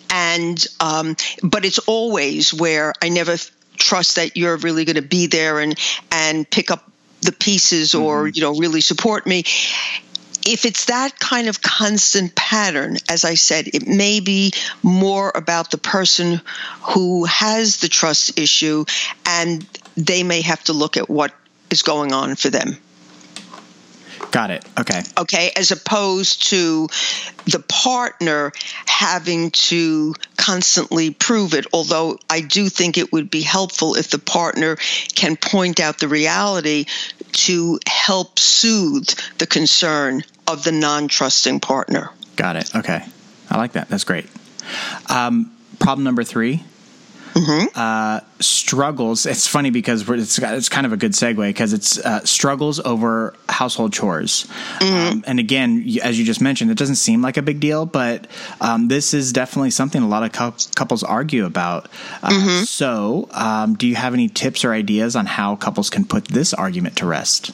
and 0.10 0.66
um, 0.80 1.16
but 1.44 1.66
it's 1.66 1.80
always 1.80 2.54
where 2.54 2.94
I 3.02 3.10
never 3.10 3.38
trust 3.78 4.16
that 4.16 4.36
you're 4.36 4.58
really 4.58 4.86
going 4.86 4.96
to 4.98 5.02
be 5.02 5.28
there 5.28 5.60
and 5.60 5.78
and 6.12 6.50
pick 6.50 6.72
up 6.72 6.90
the 7.22 7.32
pieces 7.32 7.96
or 7.96 8.24
mm-hmm. 8.24 8.32
you 8.34 8.42
know 8.42 8.56
really 8.56 8.82
support 8.82 9.26
me 9.28 9.44
if 10.46 10.66
it's 10.66 10.86
that 10.86 11.20
kind 11.20 11.48
of 11.48 11.62
constant 11.62 12.36
pattern, 12.36 12.98
as 13.10 13.26
I 13.26 13.36
said, 13.36 13.68
it 13.68 13.88
may 13.88 14.20
be 14.20 14.54
more 14.82 15.32
about 15.36 15.70
the 15.70 15.78
person 15.78 16.42
who 16.82 17.26
has 17.26 17.78
the 17.78 17.90
trust 17.90 18.40
issue 18.40 18.86
and 19.26 19.66
they 19.96 20.24
may 20.24 20.42
have 20.42 20.64
to 20.66 20.74
look 20.74 20.98
at 20.98 21.10
what 21.10 21.34
is 21.72 21.84
going 21.84 22.14
on 22.14 22.36
for 22.36 22.50
them. 22.50 22.78
Got 24.32 24.52
it. 24.52 24.66
Okay. 24.80 25.02
Okay. 25.18 25.52
As 25.56 25.72
opposed 25.72 26.50
to 26.50 26.88
the 27.46 27.64
partner 27.68 28.52
having 28.86 29.52
to 29.52 30.14
constantly 30.38 31.12
prove 31.12 31.54
it, 31.54 31.66
although 31.74 32.20
I 32.30 32.42
do 32.42 32.70
think 32.70 32.98
it 32.98 33.12
would 33.12 33.32
be 33.32 33.42
helpful 33.42 33.96
if 33.96 34.10
the 34.10 34.20
partner 34.20 34.78
can 35.16 35.36
point 35.36 35.80
out 35.80 35.98
the 35.98 36.08
reality 36.08 36.86
to 37.32 37.80
help 37.88 38.38
soothe 38.38 39.10
the 39.38 39.48
concern 39.48 40.24
of 40.48 40.64
the 40.64 40.72
non 40.72 41.08
trusting 41.08 41.60
partner. 41.60 42.12
Got 42.36 42.56
it. 42.58 42.76
Okay. 42.76 43.04
I 43.50 43.58
like 43.58 43.72
that. 43.74 43.90
That's 43.90 44.04
great. 44.04 44.28
Um, 45.08 45.52
problem 45.80 46.04
number 46.04 46.24
three 46.24 46.64
mm-hmm. 47.34 47.68
uh, 47.76 48.22
struggles. 48.40 49.26
It's 49.26 49.48
funny 49.48 49.70
because 49.70 50.08
it's, 50.10 50.40
it's 50.40 50.70
kind 50.70 50.86
of 50.86 50.94
a 50.94 50.98
good 50.98 51.12
segue 51.12 51.48
because 51.48 51.74
it's 51.74 51.98
uh, 52.00 52.24
struggles 52.26 52.80
over 52.80 53.34
household 53.48 53.94
chores. 53.94 54.48
Mm-hmm. 54.80 55.12
Um, 55.12 55.24
and 55.28 55.40
again, 55.40 55.86
as 56.04 56.18
you 56.18 56.26
just 56.26 56.42
mentioned, 56.42 56.72
it 56.72 56.78
doesn't 56.78 56.96
seem 56.96 57.22
like 57.22 57.38
a 57.38 57.42
big 57.42 57.60
deal, 57.60 57.86
but 57.86 58.28
um, 58.62 58.88
this 58.88 59.14
is 59.14 59.34
definitely 59.34 59.72
something 59.72 60.02
a 60.02 60.08
lot 60.08 60.24
of 60.24 60.32
cu- 60.32 60.70
couples 60.76 61.04
argue 61.04 61.46
about. 61.46 61.90
Uh, 62.24 62.30
mm-hmm. 62.30 62.64
So, 62.64 63.28
um, 63.32 63.76
do 63.76 63.88
you 63.88 63.96
have 63.96 64.14
any 64.14 64.30
tips 64.30 64.64
or 64.64 64.74
ideas 64.74 65.16
on 65.16 65.26
how 65.26 65.56
couples 65.56 65.90
can 65.90 66.06
put 66.06 66.28
this 66.28 66.54
argument 66.54 66.98
to 66.98 67.06
rest? 67.06 67.52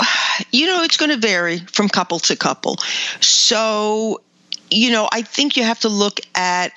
You 0.50 0.66
know, 0.66 0.82
it's 0.82 0.96
going 0.96 1.10
to 1.10 1.18
vary 1.18 1.58
from 1.58 1.88
couple 1.88 2.18
to 2.20 2.36
couple. 2.36 2.76
So, 3.20 4.22
you 4.70 4.90
know, 4.90 5.08
I 5.12 5.22
think 5.22 5.56
you 5.56 5.62
have 5.62 5.80
to 5.80 5.88
look 5.88 6.20
at 6.34 6.72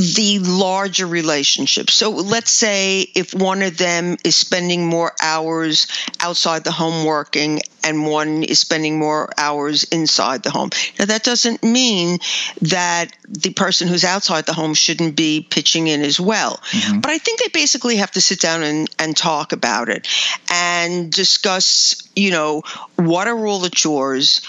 the 0.00 0.38
larger 0.38 1.06
relationship. 1.06 1.90
So 1.90 2.10
let's 2.10 2.50
say 2.50 3.02
if 3.14 3.34
one 3.34 3.60
of 3.60 3.76
them 3.76 4.16
is 4.24 4.34
spending 4.34 4.86
more 4.86 5.12
hours 5.22 5.88
outside 6.20 6.64
the 6.64 6.72
home 6.72 7.04
working 7.04 7.60
and 7.84 8.06
one 8.06 8.42
is 8.42 8.60
spending 8.60 8.98
more 8.98 9.30
hours 9.36 9.84
inside 9.84 10.42
the 10.42 10.50
home. 10.50 10.70
Now 10.98 11.04
that 11.06 11.22
doesn't 11.22 11.62
mean 11.62 12.18
that 12.62 13.14
the 13.28 13.52
person 13.52 13.88
who's 13.88 14.04
outside 14.04 14.46
the 14.46 14.54
home 14.54 14.72
shouldn't 14.72 15.16
be 15.16 15.46
pitching 15.48 15.86
in 15.86 16.00
as 16.00 16.18
well. 16.18 16.56
Mm-hmm. 16.70 17.00
But 17.00 17.10
I 17.10 17.18
think 17.18 17.40
they 17.40 17.48
basically 17.48 17.96
have 17.96 18.12
to 18.12 18.22
sit 18.22 18.40
down 18.40 18.62
and, 18.62 18.88
and 18.98 19.14
talk 19.14 19.52
about 19.52 19.90
it 19.90 20.08
and 20.50 21.12
discuss, 21.12 22.08
you 22.16 22.30
know, 22.30 22.62
what 22.96 23.28
are 23.28 23.46
all 23.46 23.58
the 23.58 23.70
chores, 23.70 24.40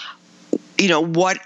you 0.77 0.87
know, 0.87 1.01
what 1.01 1.39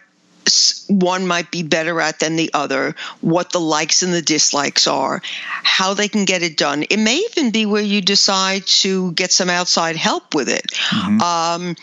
one 0.87 1.27
might 1.27 1.51
be 1.51 1.63
better 1.63 1.99
at 2.01 2.19
than 2.19 2.35
the 2.35 2.51
other, 2.53 2.95
what 3.21 3.51
the 3.51 3.59
likes 3.59 4.03
and 4.03 4.13
the 4.13 4.21
dislikes 4.21 4.87
are, 4.87 5.21
how 5.23 5.93
they 5.93 6.07
can 6.07 6.25
get 6.25 6.43
it 6.43 6.57
done. 6.57 6.83
It 6.83 6.97
may 6.97 7.17
even 7.31 7.51
be 7.51 7.65
where 7.65 7.81
you 7.81 8.01
decide 8.01 8.65
to 8.67 9.11
get 9.13 9.31
some 9.31 9.49
outside 9.49 9.95
help 9.95 10.33
with 10.33 10.49
it. 10.49 10.65
Mm-hmm. 10.65 11.21
Um, 11.21 11.75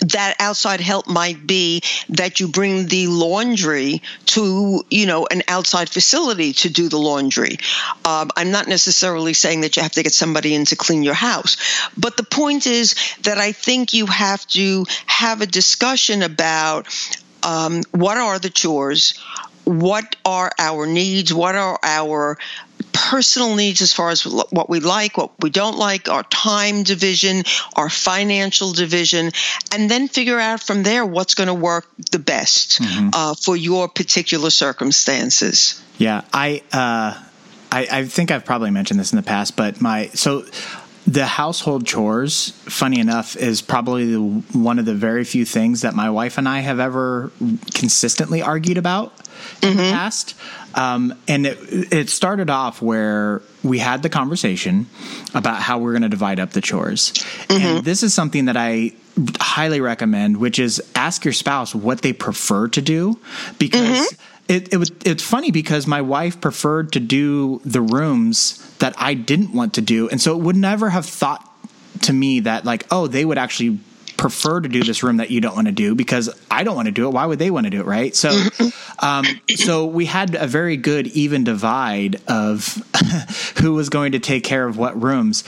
that 0.00 0.36
outside 0.38 0.80
help 0.80 1.08
might 1.08 1.46
be 1.46 1.82
that 2.10 2.40
you 2.40 2.48
bring 2.48 2.86
the 2.86 3.06
laundry 3.08 4.02
to 4.26 4.84
you 4.90 5.06
know 5.06 5.26
an 5.30 5.42
outside 5.48 5.88
facility 5.88 6.52
to 6.52 6.70
do 6.70 6.88
the 6.88 6.98
laundry 6.98 7.58
um, 8.04 8.30
i'm 8.36 8.50
not 8.50 8.68
necessarily 8.68 9.32
saying 9.32 9.62
that 9.62 9.76
you 9.76 9.82
have 9.82 9.92
to 9.92 10.02
get 10.02 10.12
somebody 10.12 10.54
in 10.54 10.64
to 10.64 10.76
clean 10.76 11.02
your 11.02 11.14
house 11.14 11.56
but 11.96 12.16
the 12.16 12.22
point 12.22 12.66
is 12.66 12.94
that 13.22 13.38
i 13.38 13.52
think 13.52 13.92
you 13.92 14.06
have 14.06 14.46
to 14.46 14.84
have 15.06 15.40
a 15.40 15.46
discussion 15.46 16.22
about 16.22 16.86
um, 17.42 17.82
what 17.90 18.18
are 18.18 18.38
the 18.38 18.50
chores, 18.50 19.18
what 19.64 20.16
are 20.24 20.50
our 20.58 20.86
needs, 20.86 21.32
what 21.32 21.54
are 21.54 21.78
our 21.82 22.38
personal 22.92 23.54
needs 23.54 23.80
as 23.80 23.92
far 23.92 24.10
as 24.10 24.26
what 24.26 24.68
we 24.68 24.80
like, 24.80 25.16
what 25.16 25.30
we 25.40 25.50
don't 25.50 25.76
like, 25.76 26.08
our 26.08 26.22
time 26.24 26.82
division, 26.82 27.42
our 27.74 27.88
financial 27.88 28.72
division, 28.72 29.30
and 29.72 29.90
then 29.90 30.08
figure 30.08 30.38
out 30.38 30.60
from 30.60 30.82
there 30.82 31.04
what's 31.04 31.34
going 31.34 31.48
to 31.48 31.54
work 31.54 31.86
the 32.10 32.18
best 32.18 32.80
mm-hmm. 32.80 33.10
uh, 33.12 33.34
for 33.34 33.56
your 33.56 33.88
particular 33.88 34.50
circumstances. 34.50 35.82
Yeah, 35.98 36.22
I, 36.32 36.62
uh, 36.72 37.22
I, 37.70 37.86
I 37.90 38.04
think 38.04 38.30
I've 38.30 38.44
probably 38.44 38.70
mentioned 38.70 39.00
this 39.00 39.12
in 39.12 39.16
the 39.16 39.22
past, 39.22 39.56
but 39.56 39.80
my 39.80 40.08
so 40.08 40.44
the 41.06 41.26
household 41.26 41.86
chores, 41.86 42.50
funny 42.64 43.00
enough, 43.00 43.36
is 43.36 43.60
probably 43.60 44.12
the, 44.12 44.20
one 44.20 44.78
of 44.78 44.84
the 44.84 44.94
very 44.94 45.24
few 45.24 45.44
things 45.44 45.82
that 45.82 45.94
my 45.94 46.10
wife 46.10 46.38
and 46.38 46.48
I 46.48 46.60
have 46.60 46.78
ever 46.78 47.32
consistently 47.74 48.40
argued 48.40 48.78
about 48.78 49.12
in 49.62 49.70
mm-hmm. 49.70 49.76
the 49.78 49.82
past. 49.90 50.34
Um, 50.74 51.14
and 51.26 51.46
it, 51.46 51.58
it 51.92 52.10
started 52.10 52.50
off 52.50 52.80
where 52.80 53.42
we 53.62 53.78
had 53.78 54.02
the 54.02 54.08
conversation 54.08 54.86
about 55.34 55.60
how 55.60 55.78
we're 55.78 55.92
going 55.92 56.02
to 56.02 56.08
divide 56.08 56.38
up 56.38 56.50
the 56.50 56.60
chores. 56.60 57.12
Mm-hmm. 57.48 57.52
And 57.52 57.84
this 57.84 58.02
is 58.02 58.14
something 58.14 58.44
that 58.44 58.56
I 58.56 58.92
highly 59.40 59.80
recommend, 59.80 60.36
which 60.38 60.58
is 60.58 60.82
ask 60.94 61.24
your 61.24 61.34
spouse 61.34 61.74
what 61.74 62.02
they 62.02 62.12
prefer 62.12 62.68
to 62.68 62.80
do 62.80 63.18
because. 63.58 64.06
Mm-hmm 64.08 64.28
it, 64.48 64.72
it 64.72 64.76
was 64.76 64.90
it's 65.04 65.22
funny 65.22 65.50
because 65.50 65.86
my 65.86 66.02
wife 66.02 66.40
preferred 66.40 66.92
to 66.92 67.00
do 67.00 67.60
the 67.64 67.80
rooms 67.80 68.71
that 68.78 68.94
I 68.98 69.14
didn't 69.14 69.52
want 69.52 69.74
to 69.74 69.80
do, 69.80 70.08
and 70.08 70.20
so 70.20 70.36
it 70.36 70.42
would 70.42 70.56
never 70.56 70.90
have 70.90 71.06
thought 71.06 71.48
to 72.02 72.12
me 72.12 72.40
that 72.40 72.64
like 72.64 72.86
oh 72.90 73.06
they 73.06 73.24
would 73.24 73.38
actually 73.38 73.78
prefer 74.22 74.60
to 74.60 74.68
do 74.68 74.84
this 74.84 75.02
room 75.02 75.16
that 75.16 75.32
you 75.32 75.40
don't 75.40 75.56
want 75.56 75.66
to 75.66 75.72
do 75.72 75.96
because 75.96 76.30
I 76.48 76.62
don't 76.62 76.76
want 76.76 76.86
to 76.86 76.92
do 76.92 77.08
it. 77.08 77.10
Why 77.10 77.26
would 77.26 77.40
they 77.40 77.50
want 77.50 77.66
to 77.66 77.70
do 77.70 77.80
it, 77.80 77.86
right? 77.86 78.14
So, 78.14 78.30
um, 79.00 79.24
so 79.56 79.84
we 79.84 80.06
had 80.06 80.36
a 80.36 80.46
very 80.46 80.76
good 80.76 81.08
even 81.08 81.42
divide 81.42 82.20
of 82.28 82.80
who 83.60 83.74
was 83.74 83.88
going 83.88 84.12
to 84.12 84.20
take 84.20 84.44
care 84.44 84.64
of 84.64 84.78
what 84.78 85.02
rooms. 85.02 85.42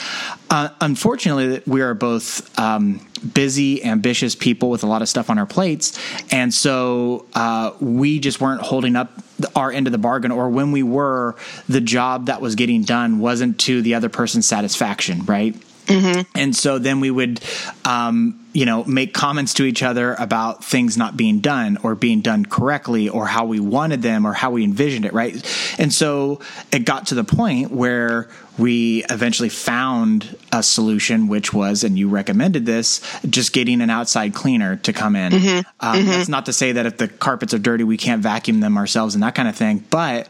Uh, 0.51 0.71
unfortunately, 0.81 1.63
we 1.69 1.83
are 1.83 1.95
both 1.95 2.59
um, 2.59 3.01
busy, 3.33 3.85
ambitious 3.85 4.35
people 4.35 4.71
with 4.71 4.83
a 4.83 4.89
lot 4.89 5.03
of 5.03 5.09
stuff 5.09 5.31
on 5.31 5.39
our 5.39 5.47
plates, 5.47 5.97
and 6.33 6.53
so 6.53 7.27
uh, 7.37 7.71
we 7.79 8.19
just 8.19 8.41
weren't 8.41 8.61
holding 8.61 8.97
up 8.97 9.13
our 9.55 9.71
end 9.71 9.87
of 9.87 9.93
the 9.93 9.99
bargain, 9.99 10.33
or 10.33 10.51
when 10.51 10.73
we 10.73 10.83
were, 10.83 11.37
the 11.69 11.81
job 11.81 12.27
that 12.27 12.41
was 12.41 12.57
getting 12.57 12.83
done 12.83 13.21
wasn't 13.21 13.57
to 13.61 13.83
the 13.83 13.95
other 13.95 14.09
person's 14.09 14.47
satisfaction, 14.47 15.25
right? 15.27 15.55
Mm-hmm. 15.87 16.23
And 16.35 16.57
so 16.57 16.79
then 16.79 17.01
we 17.01 17.11
would, 17.11 17.41
um, 17.85 18.41
you 18.53 18.65
know, 18.65 18.85
make 18.85 19.13
comments 19.13 19.55
to 19.55 19.65
each 19.65 19.83
other 19.83 20.15
about 20.15 20.65
things 20.65 20.97
not 20.97 21.17
being 21.17 21.41
done 21.41 21.77
or 21.83 21.95
being 21.95 22.21
done 22.21 22.47
correctly 22.47 23.09
or 23.09 23.27
how 23.27 23.45
we 23.45 23.61
wanted 23.61 24.01
them 24.03 24.27
or 24.27 24.33
how 24.33 24.51
we 24.51 24.65
envisioned 24.65 25.05
it, 25.05 25.13
right? 25.13 25.35
And 25.79 25.93
so 25.93 26.41
it 26.73 26.85
got 26.85 27.09
to 27.09 27.15
the 27.15 27.25
point 27.25 27.71
where 27.71 28.29
we 28.57 29.05
eventually 29.11 29.49
found 29.49 30.37
a 30.53 30.63
solution, 30.63 31.27
which 31.27 31.53
was, 31.53 31.83
and 31.83 31.99
you 31.99 32.09
recommended 32.09 32.65
this, 32.65 33.01
just 33.29 33.53
getting 33.53 33.81
an 33.81 33.91
outside 33.91 34.33
cleaner 34.33 34.77
to 34.77 34.93
come 34.93 35.17
in. 35.17 35.33
Mm-hmm. 35.33 35.59
Um, 35.81 35.99
mm-hmm. 35.99 36.11
That's 36.11 36.29
not 36.29 36.47
to 36.47 36.53
say 36.53 36.73
that 36.73 36.87
if 36.87 36.97
the 36.97 37.09
carpets 37.09 37.53
are 37.53 37.59
dirty, 37.59 37.83
we 37.83 37.97
can't 37.97 38.23
vacuum 38.23 38.61
them 38.61 38.79
ourselves 38.79 39.15
and 39.15 39.25
that 39.25 39.35
kind 39.35 39.49
of 39.49 39.57
thing, 39.57 39.85
but 39.91 40.29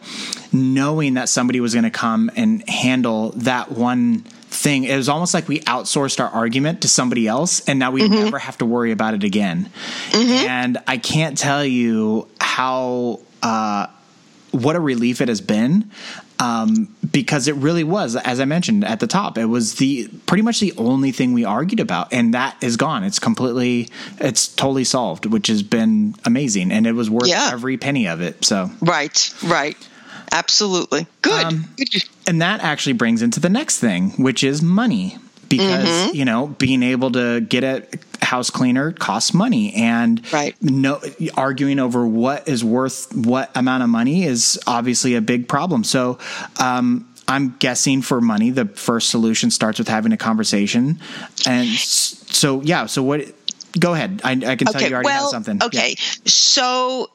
knowing 0.52 1.14
that 1.14 1.28
somebody 1.28 1.60
was 1.60 1.74
going 1.74 1.84
to 1.84 1.90
come 1.90 2.30
and 2.34 2.66
handle 2.68 3.30
that 3.32 3.70
one 3.70 4.24
thing. 4.54 4.84
It 4.84 4.96
was 4.96 5.08
almost 5.08 5.34
like 5.34 5.48
we 5.48 5.60
outsourced 5.60 6.20
our 6.20 6.28
argument 6.28 6.82
to 6.82 6.88
somebody 6.88 7.26
else, 7.26 7.60
and 7.68 7.78
now 7.78 7.90
we 7.90 8.02
mm-hmm. 8.02 8.14
never 8.14 8.38
have 8.38 8.58
to 8.58 8.66
worry 8.66 8.92
about 8.92 9.14
it 9.14 9.24
again. 9.24 9.70
Mm-hmm. 10.10 10.48
And 10.48 10.78
I 10.86 10.98
can't 10.98 11.36
tell 11.36 11.64
you 11.64 12.28
how. 12.40 13.20
Uh, 13.42 13.88
what 14.52 14.76
a 14.76 14.80
relief 14.80 15.20
it 15.20 15.26
has 15.26 15.40
been 15.40 15.90
um, 16.38 16.94
because 17.10 17.48
it 17.48 17.54
really 17.56 17.84
was 17.84 18.16
as 18.16 18.40
i 18.40 18.44
mentioned 18.44 18.84
at 18.84 19.00
the 19.00 19.06
top 19.06 19.38
it 19.38 19.46
was 19.46 19.74
the 19.76 20.08
pretty 20.26 20.42
much 20.42 20.60
the 20.60 20.72
only 20.76 21.10
thing 21.10 21.32
we 21.32 21.44
argued 21.44 21.80
about 21.80 22.12
and 22.12 22.34
that 22.34 22.56
is 22.62 22.76
gone 22.76 23.04
it's 23.04 23.18
completely 23.18 23.88
it's 24.20 24.48
totally 24.48 24.84
solved 24.84 25.26
which 25.26 25.48
has 25.48 25.62
been 25.62 26.14
amazing 26.24 26.70
and 26.70 26.86
it 26.86 26.92
was 26.92 27.10
worth 27.10 27.26
yeah. 27.26 27.50
every 27.52 27.76
penny 27.76 28.06
of 28.06 28.20
it 28.20 28.44
so 28.44 28.70
right 28.80 29.34
right 29.44 29.76
Absolutely. 30.34 31.06
Good. 31.22 31.44
Um, 31.44 31.68
and 32.26 32.42
that 32.42 32.60
actually 32.60 32.94
brings 32.94 33.22
into 33.22 33.40
the 33.40 33.48
next 33.48 33.78
thing, 33.78 34.10
which 34.10 34.44
is 34.44 34.60
money. 34.60 35.16
Because, 35.46 35.86
mm-hmm. 35.86 36.16
you 36.16 36.24
know, 36.24 36.48
being 36.48 36.82
able 36.82 37.12
to 37.12 37.40
get 37.40 37.62
a 37.62 37.86
house 38.24 38.50
cleaner 38.50 38.90
costs 38.90 39.32
money. 39.32 39.72
And 39.74 40.20
right. 40.32 40.56
no 40.60 41.00
arguing 41.36 41.78
over 41.78 42.04
what 42.04 42.48
is 42.48 42.64
worth 42.64 43.14
what 43.14 43.56
amount 43.56 43.84
of 43.84 43.88
money 43.88 44.24
is 44.24 44.58
obviously 44.66 45.14
a 45.14 45.20
big 45.20 45.46
problem. 45.46 45.84
So 45.84 46.18
um, 46.58 47.08
I'm 47.28 47.54
guessing 47.58 48.02
for 48.02 48.20
money, 48.20 48.50
the 48.50 48.64
first 48.64 49.10
solution 49.10 49.52
starts 49.52 49.78
with 49.78 49.86
having 49.86 50.10
a 50.12 50.16
conversation. 50.16 50.98
And 51.46 51.68
so, 51.68 52.60
yeah. 52.62 52.86
So 52.86 53.04
what? 53.04 53.26
Go 53.78 53.92
ahead. 53.92 54.22
I, 54.24 54.32
I 54.32 54.56
can 54.56 54.66
tell 54.66 54.82
you 54.82 54.92
already 54.92 55.06
well, 55.06 55.22
have 55.24 55.30
something. 55.30 55.62
Okay. 55.62 55.90
Yeah. 55.90 56.04
So 56.24 57.10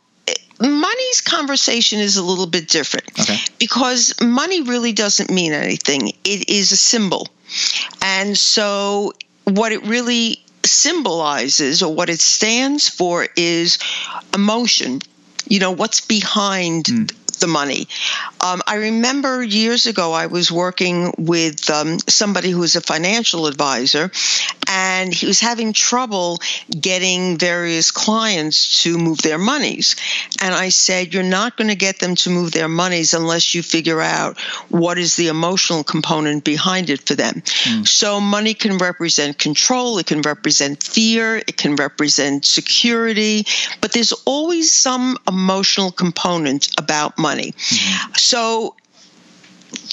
money's 0.60 1.22
conversation 1.22 2.00
is 2.00 2.18
a 2.18 2.24
little 2.24 2.48
bit 2.48 2.68
different 2.68 3.08
okay. 3.20 3.38
because 3.60 4.14
money 4.22 4.62
really 4.62 4.92
doesn't 4.92 5.30
mean 5.30 5.54
anything. 5.54 6.10
It 6.24 6.50
is 6.50 6.72
a 6.72 6.78
symbol. 6.78 7.28
And 8.02 8.38
so, 8.38 9.14
what 9.46 9.72
it 9.72 9.84
really 9.84 10.44
symbolizes 10.64 11.82
or 11.82 11.94
what 11.94 12.10
it 12.10 12.20
stands 12.20 12.90
for 12.90 13.28
is 13.36 13.80
emotion. 14.34 15.02
You 15.48 15.60
know, 15.60 15.72
what's 15.72 16.02
behind 16.02 16.86
mm 16.86 17.16
the 17.40 17.48
money. 17.48 17.88
Um, 18.42 18.62
I 18.68 18.76
remember 18.76 19.44
years 19.44 19.86
ago 19.86 20.14
I 20.14 20.28
was 20.28 20.52
working 20.52 21.14
with 21.18 21.70
um, 21.70 22.00
somebody 22.00 22.52
who 22.52 22.60
was 22.60 22.76
a 22.76 22.82
financial 22.82 23.48
advisor, 23.48 24.12
and 24.68 25.14
he 25.14 25.26
was 25.26 25.40
having 25.40 25.74
trouble 25.74 26.40
getting 26.70 27.38
various 27.38 27.92
clients 27.92 28.84
to 28.84 28.98
move 28.98 29.22
their 29.22 29.38
monies. 29.38 29.96
And 30.42 30.54
I 30.54 30.70
said, 30.70 31.14
You're 31.14 31.24
not 31.24 31.58
going 31.58 31.70
to 31.70 31.76
get 31.76 32.00
them 32.00 32.16
to 32.18 32.30
move 32.30 32.52
their 32.52 32.68
monies 32.68 33.14
unless 33.14 33.56
you 33.56 33.64
figure 33.64 34.02
out 34.02 34.40
what 34.70 34.98
is 34.98 35.16
the 35.16 35.28
emotional 35.28 35.84
component 35.84 36.44
behind 36.44 36.90
it 36.90 37.02
for 37.02 37.16
them. 37.16 37.42
Mm. 37.64 37.88
So, 37.88 38.22
money 38.22 38.54
can 38.54 38.78
represent 38.78 39.38
control, 39.38 39.98
it 39.98 40.06
can 40.06 40.22
represent 40.22 40.84
fear, 40.84 41.38
it 41.38 41.58
can 41.58 41.76
represent 41.76 42.46
security, 42.46 43.46
but 43.82 43.92
there's 43.94 44.14
always 44.26 44.72
some 44.72 45.18
emotional 45.28 45.92
component 45.92 46.70
about 46.78 47.18
money 47.18 47.29
money. 47.30 47.52
Mm-hmm. 47.52 48.14
So 48.16 48.76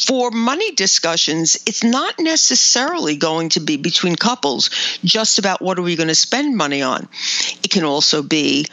for 0.06 0.30
money 0.30 0.72
discussions, 0.72 1.56
it's 1.66 1.84
not 1.84 2.14
necessarily 2.18 3.16
going 3.16 3.50
to 3.50 3.60
be 3.60 3.76
between 3.76 4.16
couples 4.16 4.70
just 5.04 5.38
about 5.38 5.60
what 5.60 5.78
are 5.78 5.82
we 5.82 5.96
going 5.96 6.12
to 6.16 6.20
spend 6.28 6.56
money 6.56 6.82
on. 6.82 7.08
It 7.62 7.70
can 7.70 7.84
also 7.84 8.22
be 8.22 8.66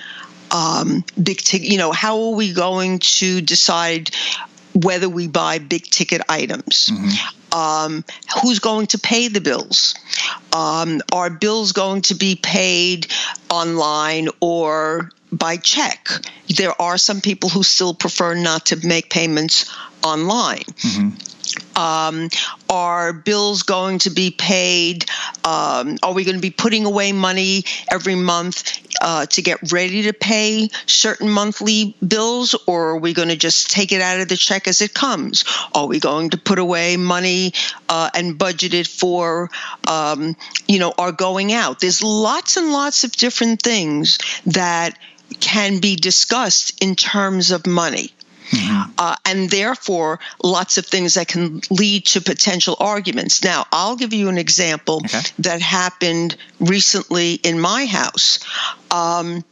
um, 0.52 1.04
big 1.22 1.40
ticket, 1.40 1.70
you 1.70 1.78
know, 1.78 1.92
how 1.92 2.22
are 2.26 2.36
we 2.36 2.54
going 2.54 3.00
to 3.00 3.42
decide 3.42 4.12
whether 4.74 5.10
we 5.10 5.28
buy 5.28 5.60
big 5.60 5.84
ticket 5.84 6.22
items? 6.30 6.90
Mm-hmm. 6.90 7.58
Um, 7.58 8.04
who's 8.42 8.60
going 8.60 8.88
to 8.88 8.98
pay 8.98 9.28
the 9.28 9.42
bills? 9.42 9.96
Um, 10.56 11.02
are 11.12 11.30
bills 11.30 11.72
going 11.72 12.02
to 12.04 12.16
be 12.16 12.36
paid 12.36 13.08
online 13.50 14.30
or 14.40 15.12
by 15.38 15.58
check. 15.58 16.08
There 16.56 16.80
are 16.82 16.98
some 16.98 17.22
people 17.22 17.50
who 17.50 17.64
still 17.64 17.94
prefer 17.94 18.36
not 18.36 18.68
to 18.68 18.88
make 18.88 19.10
payments 19.10 19.72
online. 20.04 20.64
Mm-hmm. 20.64 21.10
Um, 21.76 22.30
are 22.70 23.14
bills 23.14 23.64
going 23.64 24.00
to 24.00 24.10
be 24.10 24.32
paid? 24.32 25.06
Um, 25.44 25.98
are 26.02 26.14
we 26.14 26.24
going 26.24 26.36
to 26.36 26.42
be 26.42 26.50
putting 26.50 26.86
away 26.86 27.12
money 27.12 27.66
every 27.92 28.16
month 28.16 28.80
uh, 29.02 29.26
to 29.28 29.42
get 29.42 29.72
ready 29.72 30.04
to 30.04 30.14
pay 30.14 30.70
certain 30.86 31.30
monthly 31.30 31.96
bills, 32.06 32.56
or 32.68 32.92
are 32.92 32.98
we 32.98 33.14
going 33.14 33.30
to 33.30 33.36
just 33.36 33.70
take 33.70 33.92
it 33.92 34.02
out 34.02 34.20
of 34.20 34.30
the 34.30 34.38
check 34.38 34.68
as 34.68 34.82
it 34.82 34.94
comes? 34.94 35.44
Are 35.74 35.88
we 35.88 36.00
going 36.00 36.32
to 36.32 36.38
put 36.38 36.60
away 36.60 36.98
money 36.98 37.54
uh, 37.90 38.10
and 38.16 38.38
budget 38.38 38.74
it 38.74 38.88
for, 38.88 39.50
um, 39.88 40.36
you 40.68 40.80
know, 40.80 40.94
our 40.98 41.12
going 41.12 41.54
out? 41.54 41.80
There's 41.80 42.02
lots 42.02 42.58
and 42.58 42.72
lots 42.72 43.04
of 43.04 43.12
different 43.12 43.62
things 43.62 44.20
that 44.46 44.98
can 45.34 45.80
be 45.80 45.96
discussed 45.96 46.82
in 46.84 46.96
terms 46.96 47.52
of 47.52 47.66
money. 47.68 48.12
Mm-hmm. 48.50 48.92
Uh, 48.98 49.16
and 49.26 49.50
therefore, 49.50 50.20
lots 50.44 50.78
of 50.78 50.86
things 50.86 51.16
that 51.16 51.28
can 51.28 51.62
lead 51.72 52.06
to 52.08 52.22
potential 52.22 52.76
arguments. 52.80 53.44
Now, 53.44 53.66
I'll 53.72 53.96
give 53.96 54.14
you 54.14 54.30
an 54.30 54.38
example 54.38 55.02
okay. 55.06 55.22
that 55.40 55.62
happened 55.62 56.36
recently 56.60 57.34
in 57.34 57.60
my 57.60 57.86
house. 57.86 58.40
Um, 58.92 59.44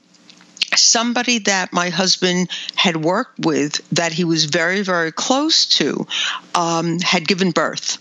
somebody 0.76 1.40
that 1.40 1.74
my 1.74 1.90
husband 1.90 2.50
had 2.76 2.96
worked 2.96 3.40
with 3.40 3.88
that 3.90 4.12
he 4.12 4.24
was 4.24 4.46
very 4.46 4.82
very 4.82 5.12
close 5.12 5.66
to 5.66 6.08
um, 6.56 7.00
had 7.00 7.28
given 7.28 7.52
birth. 7.52 7.98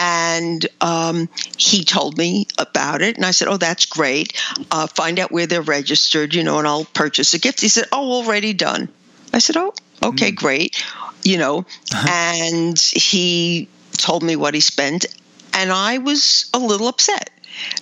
And 0.00 0.64
um, 0.80 1.28
he 1.56 1.84
told 1.84 2.16
me 2.16 2.46
about 2.56 3.02
it 3.02 3.16
and 3.16 3.26
i 3.26 3.32
said 3.32 3.48
oh 3.48 3.56
that's 3.56 3.86
great. 3.86 4.40
Uh, 4.70 4.86
find 4.86 5.18
out 5.18 5.32
where 5.32 5.46
they're 5.46 5.62
registered 5.62 6.34
you 6.34 6.44
know 6.44 6.58
and 6.58 6.68
i'll 6.68 6.84
purchase 6.84 7.34
a 7.34 7.38
gift 7.38 7.60
he 7.60 7.68
said 7.68 7.86
oh 7.92 8.22
already 8.22 8.52
done. 8.52 8.88
I 9.32 9.38
said 9.38 9.56
oh 9.56 9.74
okay 10.02 10.32
mm. 10.32 10.36
great. 10.36 10.84
You 11.24 11.38
know 11.38 11.58
uh-huh. 11.92 12.06
and 12.10 12.78
he 12.78 13.68
told 13.92 14.22
me 14.22 14.36
what 14.36 14.54
he 14.54 14.60
spent 14.60 15.06
and 15.52 15.72
i 15.72 15.98
was 15.98 16.48
a 16.54 16.58
little 16.58 16.86
upset 16.86 17.30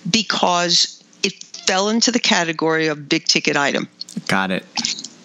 because 0.09 1.03
it 1.21 1.43
fell 1.67 1.89
into 1.89 2.11
the 2.11 2.19
category 2.19 2.87
of 2.87 3.07
big 3.07 3.25
ticket 3.25 3.55
item 3.55 3.87
got 4.27 4.51
it 4.51 4.65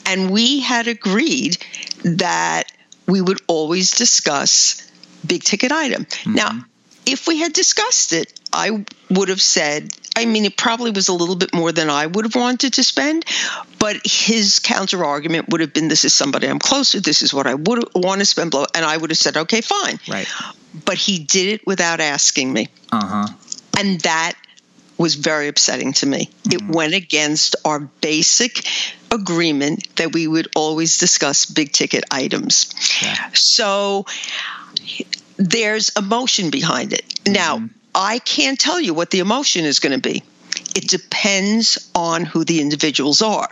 and 0.06 0.30
we 0.30 0.60
had 0.60 0.88
agreed 0.88 1.56
that 2.04 2.64
we 3.06 3.20
would 3.20 3.40
always 3.46 3.92
discuss 3.92 4.90
big 5.26 5.42
ticket 5.42 5.72
item 5.72 6.04
mm-hmm. 6.04 6.34
now 6.34 6.64
if 7.06 7.26
we 7.26 7.38
had 7.38 7.52
discussed 7.52 8.12
it, 8.12 8.32
I 8.52 8.84
would 9.10 9.28
have 9.28 9.40
said, 9.40 9.92
I 10.16 10.24
mean, 10.26 10.44
it 10.44 10.56
probably 10.56 10.90
was 10.90 11.08
a 11.08 11.12
little 11.12 11.36
bit 11.36 11.54
more 11.54 11.72
than 11.72 11.90
I 11.90 12.06
would 12.06 12.24
have 12.24 12.34
wanted 12.34 12.74
to 12.74 12.84
spend, 12.84 13.24
but 13.78 13.96
his 14.04 14.58
counter 14.60 15.04
argument 15.04 15.48
would 15.48 15.60
have 15.60 15.72
been, 15.72 15.88
This 15.88 16.04
is 16.04 16.14
somebody 16.14 16.48
I'm 16.48 16.58
close 16.58 16.92
to. 16.92 17.00
This 17.00 17.22
is 17.22 17.34
what 17.34 17.46
I 17.46 17.54
would 17.54 17.84
want 17.94 18.20
to 18.20 18.24
spend. 18.24 18.54
And 18.54 18.84
I 18.84 18.96
would 18.96 19.10
have 19.10 19.18
said, 19.18 19.36
Okay, 19.36 19.60
fine. 19.60 19.98
Right. 20.08 20.28
But 20.84 20.96
he 20.96 21.18
did 21.18 21.54
it 21.54 21.66
without 21.66 22.00
asking 22.00 22.52
me. 22.52 22.68
Uh 22.90 23.06
huh. 23.06 23.34
And 23.78 24.00
that 24.02 24.34
was 25.02 25.16
very 25.16 25.48
upsetting 25.48 25.92
to 25.94 26.06
me. 26.06 26.26
Mm-hmm. 26.26 26.52
It 26.70 26.74
went 26.74 26.94
against 26.94 27.56
our 27.64 27.80
basic 27.80 28.64
agreement 29.10 29.96
that 29.96 30.12
we 30.12 30.28
would 30.28 30.48
always 30.54 30.98
discuss 30.98 31.44
big 31.46 31.72
ticket 31.72 32.04
items. 32.10 32.72
Yeah. 33.02 33.30
So 33.34 34.06
there's 35.36 35.90
emotion 35.96 36.50
behind 36.50 36.92
it. 36.92 37.06
Mm-hmm. 37.06 37.32
Now, 37.32 37.68
I 37.94 38.20
can't 38.20 38.58
tell 38.58 38.80
you 38.80 38.94
what 38.94 39.10
the 39.10 39.18
emotion 39.18 39.64
is 39.64 39.80
going 39.80 40.00
to 40.00 40.08
be. 40.08 40.22
It 40.76 40.88
depends 40.88 41.90
on 41.94 42.24
who 42.24 42.44
the 42.44 42.60
individuals 42.60 43.22
are. 43.22 43.50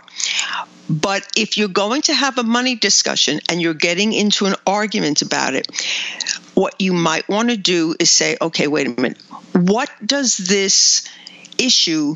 But 0.89 1.27
if 1.35 1.57
you're 1.57 1.67
going 1.67 2.03
to 2.03 2.13
have 2.13 2.37
a 2.37 2.43
money 2.43 2.75
discussion 2.75 3.41
and 3.49 3.61
you're 3.61 3.73
getting 3.73 4.13
into 4.13 4.45
an 4.45 4.55
argument 4.65 5.21
about 5.21 5.53
it, 5.53 5.67
what 6.53 6.79
you 6.79 6.93
might 6.93 7.27
want 7.27 7.49
to 7.49 7.57
do 7.57 7.95
is 7.99 8.09
say, 8.09 8.37
okay, 8.41 8.67
wait 8.67 8.87
a 8.87 9.01
minute. 9.01 9.21
What 9.53 9.89
does 10.05 10.37
this 10.37 11.07
issue 11.57 12.15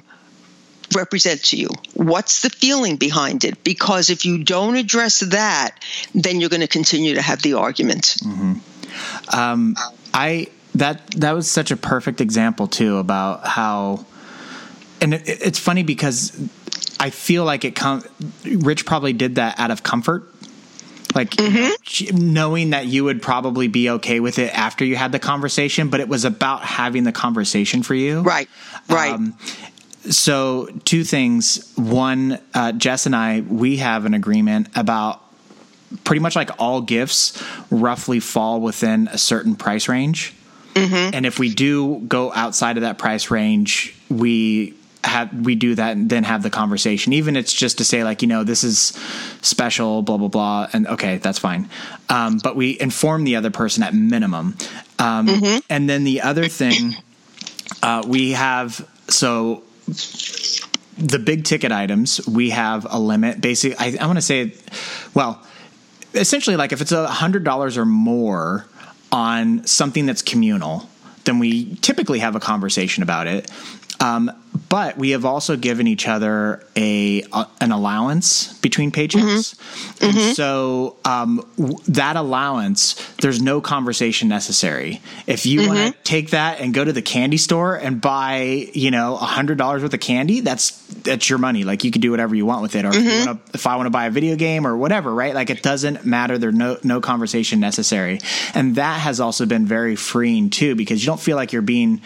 represent 0.94 1.44
to 1.46 1.58
you? 1.58 1.70
What's 1.94 2.42
the 2.42 2.50
feeling 2.50 2.98
behind 2.98 3.44
it? 3.44 3.64
Because 3.64 4.10
if 4.10 4.26
you 4.26 4.44
don't 4.44 4.76
address 4.76 5.20
that, 5.20 5.72
then 6.14 6.40
you're 6.40 6.50
going 6.50 6.62
to 6.62 6.68
continue 6.68 7.16
to 7.16 7.22
have 7.22 7.42
the 7.42 7.54
argument. 7.54 8.18
Mm-hmm. 8.22 9.38
Um, 9.38 9.76
I 10.14 10.48
that 10.76 11.08
that 11.12 11.32
was 11.34 11.50
such 11.50 11.72
a 11.72 11.78
perfect 11.78 12.22
example 12.22 12.68
too 12.68 12.98
about 12.98 13.46
how, 13.46 14.06
and 15.02 15.14
it, 15.14 15.24
it's 15.26 15.60
funny 15.60 15.84
because 15.84 16.38
I 17.00 17.10
feel 17.10 17.46
like 17.46 17.66
it 17.66 17.76
come. 17.76 18.04
Rich 18.44 18.86
probably 18.86 19.14
did 19.14 19.36
that 19.36 19.60
out 19.60 19.72
of 19.72 19.84
comfort 19.84 20.35
like 21.16 21.32
mm-hmm. 21.32 22.18
knowing 22.18 22.72
that 22.72 22.86
you 22.86 23.04
would 23.04 23.22
probably 23.22 23.68
be 23.68 23.90
okay 23.90 24.20
with 24.20 24.38
it 24.38 24.54
after 24.58 24.86
you 24.86 24.96
had 24.96 25.12
the 25.12 25.20
conversation 25.20 25.90
but 25.90 26.00
it 26.00 26.08
was 26.08 26.26
about 26.26 26.62
having 26.64 27.04
the 27.04 27.12
conversation 27.12 27.82
for 27.82 27.96
you 27.96 28.22
right 28.22 28.50
right 28.90 29.14
um, 29.14 29.38
so 30.10 30.68
two 30.84 31.04
things 31.04 31.74
one 31.76 32.40
uh, 32.54 32.72
jess 32.74 33.06
and 33.06 33.16
i 33.16 33.42
we 33.42 33.78
have 33.78 34.06
an 34.06 34.14
agreement 34.14 34.68
about 34.76 35.22
pretty 36.04 36.20
much 36.20 36.36
like 36.36 36.50
all 36.60 36.82
gifts 36.82 37.42
roughly 37.72 38.20
fall 38.20 38.60
within 38.62 39.08
a 39.08 39.18
certain 39.18 39.56
price 39.56 39.88
range. 39.88 40.34
Mm-hmm. 40.74 41.16
And 41.16 41.26
if 41.26 41.40
we 41.40 41.54
do 41.54 42.00
go 42.02 42.34
outside 42.34 42.78
of 42.78 42.82
that 42.82 42.98
price 42.98 43.32
range, 43.32 43.96
we 44.10 44.74
have 45.06 45.34
we 45.46 45.56
do 45.56 45.76
that 45.76 45.96
and 45.96 46.10
then 46.10 46.24
have 46.24 46.44
the 46.44 46.50
conversation. 46.50 47.14
Even 47.14 47.36
it's 47.36 47.54
just 47.54 47.78
to 47.78 47.86
say 47.86 48.04
like 48.04 48.22
you 48.22 48.28
know 48.28 48.44
this 48.44 48.64
is 48.64 48.98
special, 49.42 50.02
blah 50.02 50.18
blah 50.18 50.28
blah, 50.28 50.68
and 50.74 50.88
okay, 50.88 51.18
that's 51.18 51.40
fine. 51.40 51.70
Um, 52.10 52.40
but 52.44 52.56
we 52.56 52.80
inform 52.80 53.24
the 53.24 53.36
other 53.36 53.52
person 53.52 53.84
at 53.84 53.94
minimum. 53.94 54.56
Um, 55.00 55.28
mm-hmm. 55.28 55.58
And 55.70 55.90
then 55.90 56.04
the 56.04 56.22
other 56.22 56.48
thing 56.48 56.96
uh, 57.84 58.04
we 58.08 58.32
have 58.32 58.88
so 59.08 59.64
the 60.98 61.20
big 61.20 61.44
ticket 61.44 61.72
items 61.72 62.26
we 62.28 62.52
have 62.52 62.88
a 62.90 63.00
limit. 63.00 63.42
Basically, 63.42 63.78
I, 63.78 63.98
I 64.04 64.08
want 64.08 64.18
to 64.18 64.22
say, 64.22 64.54
well 65.14 65.42
essentially 66.16 66.56
like 66.56 66.72
if 66.72 66.82
it's 66.82 66.92
a 66.92 67.08
hundred 67.08 67.44
dollars 67.44 67.78
or 67.78 67.86
more 67.86 68.66
on 69.12 69.66
something 69.66 70.06
that's 70.06 70.22
communal 70.22 70.90
then 71.26 71.40
we 71.40 71.76
typically 71.76 72.20
have 72.20 72.36
a 72.36 72.40
conversation 72.40 73.04
about 73.04 73.28
it 73.28 73.50
Um, 74.00 74.32
but 74.70 74.98
we 74.98 75.12
have 75.12 75.26
also 75.26 75.58
given 75.58 75.88
each 75.88 76.08
other 76.08 76.64
a, 76.76 77.24
a 77.34 77.48
an 77.62 77.72
allowance 77.72 78.54
between 78.60 78.92
paychecks. 78.92 79.56
Mm-hmm. 79.56 80.06
And 80.06 80.14
mm-hmm. 80.14 80.32
so 80.34 80.98
um, 81.06 81.46
w- 81.58 81.78
that 81.90 82.16
allowance, 82.16 82.94
there's 83.22 83.42
no 83.42 83.62
conversation 83.62 84.28
necessary. 84.28 85.02
If 85.28 85.46
you 85.46 85.62
mm-hmm. 85.62 85.74
want 85.74 85.96
to 85.96 86.04
take 86.04 86.32
that 86.32 86.60
and 86.60 86.74
go 86.74 86.84
to 86.84 86.94
the 86.94 87.02
candy 87.02 87.38
store 87.38 87.76
and 87.76 88.00
buy, 88.02 88.70
you 88.74 88.92
know, 88.92 89.16
a 89.16 89.26
hundred 89.26 89.58
dollars 89.58 89.84
worth 89.84 89.94
of 89.94 90.00
candy, 90.00 90.40
that's 90.40 90.72
that's 91.04 91.30
your 91.30 91.40
money. 91.40 91.64
Like 91.64 91.84
you 91.84 91.92
can 91.92 92.02
do 92.02 92.12
whatever 92.12 92.36
you 92.36 92.46
want 92.46 92.62
with 92.62 92.76
it. 92.76 92.86
Or 92.86 92.90
if, 92.90 92.96
mm-hmm. 92.96 93.26
wanna, 93.28 93.40
if 93.54 93.68
I 93.68 93.76
want 93.76 93.88
to 93.88 93.92
buy 93.92 94.06
a 94.06 94.12
video 94.12 94.36
game 94.36 94.66
or 94.66 94.76
whatever, 94.76 95.14
right? 95.14 95.34
Like 95.34 95.50
it 95.50 95.64
doesn't 95.64 96.06
matter. 96.06 96.38
There's 96.38 96.56
no 96.56 96.78
no 96.84 97.02
conversation 97.02 97.60
necessary, 97.60 98.20
and 98.54 98.76
that 98.76 99.00
has 99.02 99.20
also 99.20 99.46
been 99.46 99.66
very 99.66 99.96
freeing 99.96 100.50
too 100.50 100.76
because 100.76 101.04
you 101.04 101.08
don't 101.08 101.20
feel 101.20 101.36
like 101.36 101.54
you're 101.54 101.62
being 101.62 102.02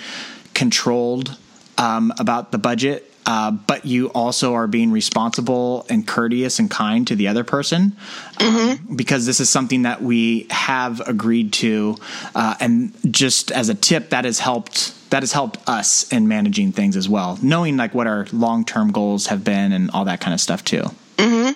controlled 0.53 1.37
um, 1.79 2.13
about 2.19 2.51
the 2.51 2.57
budget, 2.57 3.11
uh, 3.25 3.51
but 3.51 3.85
you 3.85 4.07
also 4.07 4.53
are 4.53 4.67
being 4.67 4.91
responsible 4.91 5.85
and 5.89 6.05
courteous 6.05 6.59
and 6.59 6.69
kind 6.69 7.07
to 7.07 7.15
the 7.15 7.27
other 7.27 7.43
person 7.43 7.95
um, 8.39 8.53
mm-hmm. 8.53 8.95
because 8.95 9.25
this 9.25 9.39
is 9.39 9.49
something 9.49 9.83
that 9.83 10.01
we 10.01 10.45
have 10.49 10.99
agreed 11.07 11.53
to. 11.53 11.95
Uh, 12.35 12.55
and 12.59 12.93
just 13.11 13.51
as 13.51 13.69
a 13.69 13.75
tip, 13.75 14.09
that 14.09 14.25
has 14.25 14.39
helped. 14.39 14.95
That 15.09 15.23
has 15.23 15.31
helped 15.31 15.57
us 15.67 16.11
in 16.13 16.27
managing 16.27 16.71
things 16.71 16.95
as 16.95 17.09
well, 17.09 17.39
knowing 17.41 17.77
like 17.77 17.95
what 17.95 18.05
our 18.05 18.27
long 18.31 18.63
term 18.63 18.91
goals 18.91 19.25
have 19.27 19.43
been 19.43 19.71
and 19.71 19.89
all 19.89 20.05
that 20.05 20.21
kind 20.21 20.35
of 20.35 20.39
stuff 20.39 20.63
too. 20.63 20.83
Mm-hmm. 21.17 21.53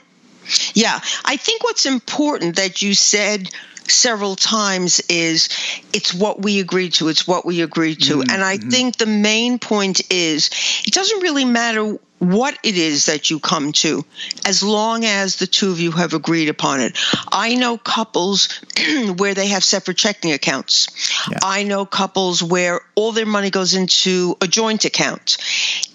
Yeah, 0.74 1.00
I 1.24 1.38
think 1.38 1.64
what's 1.64 1.86
important 1.86 2.56
that 2.56 2.82
you 2.82 2.96
said 2.96 3.50
several 3.89 4.36
times 4.36 5.00
is 5.10 5.50
it's 5.93 6.13
what 6.13 6.41
we 6.41 6.60
agreed 6.60 6.93
to, 6.93 7.08
it's 7.08 7.28
what 7.28 7.46
we 7.46 7.62
agreed 7.62 8.02
to. 8.04 8.17
Mm-hmm. 8.17 8.32
And 8.32 8.43
I 8.43 8.58
think 8.58 8.98
the 8.98 9.06
main 9.06 9.60
point 9.60 10.02
is 10.12 10.50
it 10.86 10.93
doesn't 10.93 11.22
really 11.22 11.46
matter 11.46 11.98
what 12.19 12.58
it 12.63 12.78
is 12.78 13.08
that 13.08 13.30
you 13.30 13.39
come 13.39 13.74
to, 13.74 14.06
as 14.46 14.63
long 14.63 15.04
as 15.04 15.36
the 15.36 15.48
two 15.48 15.72
of 15.72 15.80
you 15.80 15.91
have 15.91 16.13
agreed 16.13 16.50
upon 16.50 16.80
it. 16.80 16.98
I 17.32 17.56
know 17.56 17.78
couples 17.78 18.48
where 19.17 19.34
they 19.34 19.48
have 19.48 19.63
separate 19.63 19.98
checking 19.98 20.32
accounts. 20.32 20.88
Yeah. 21.30 21.39
I 21.43 21.63
know 21.63 21.86
couples 21.86 22.41
where 22.41 22.82
all 22.96 23.12
their 23.12 23.26
money 23.26 23.50
goes 23.50 23.74
into 23.74 24.38
a 24.41 24.48
joint 24.48 24.86
account. 24.86 25.38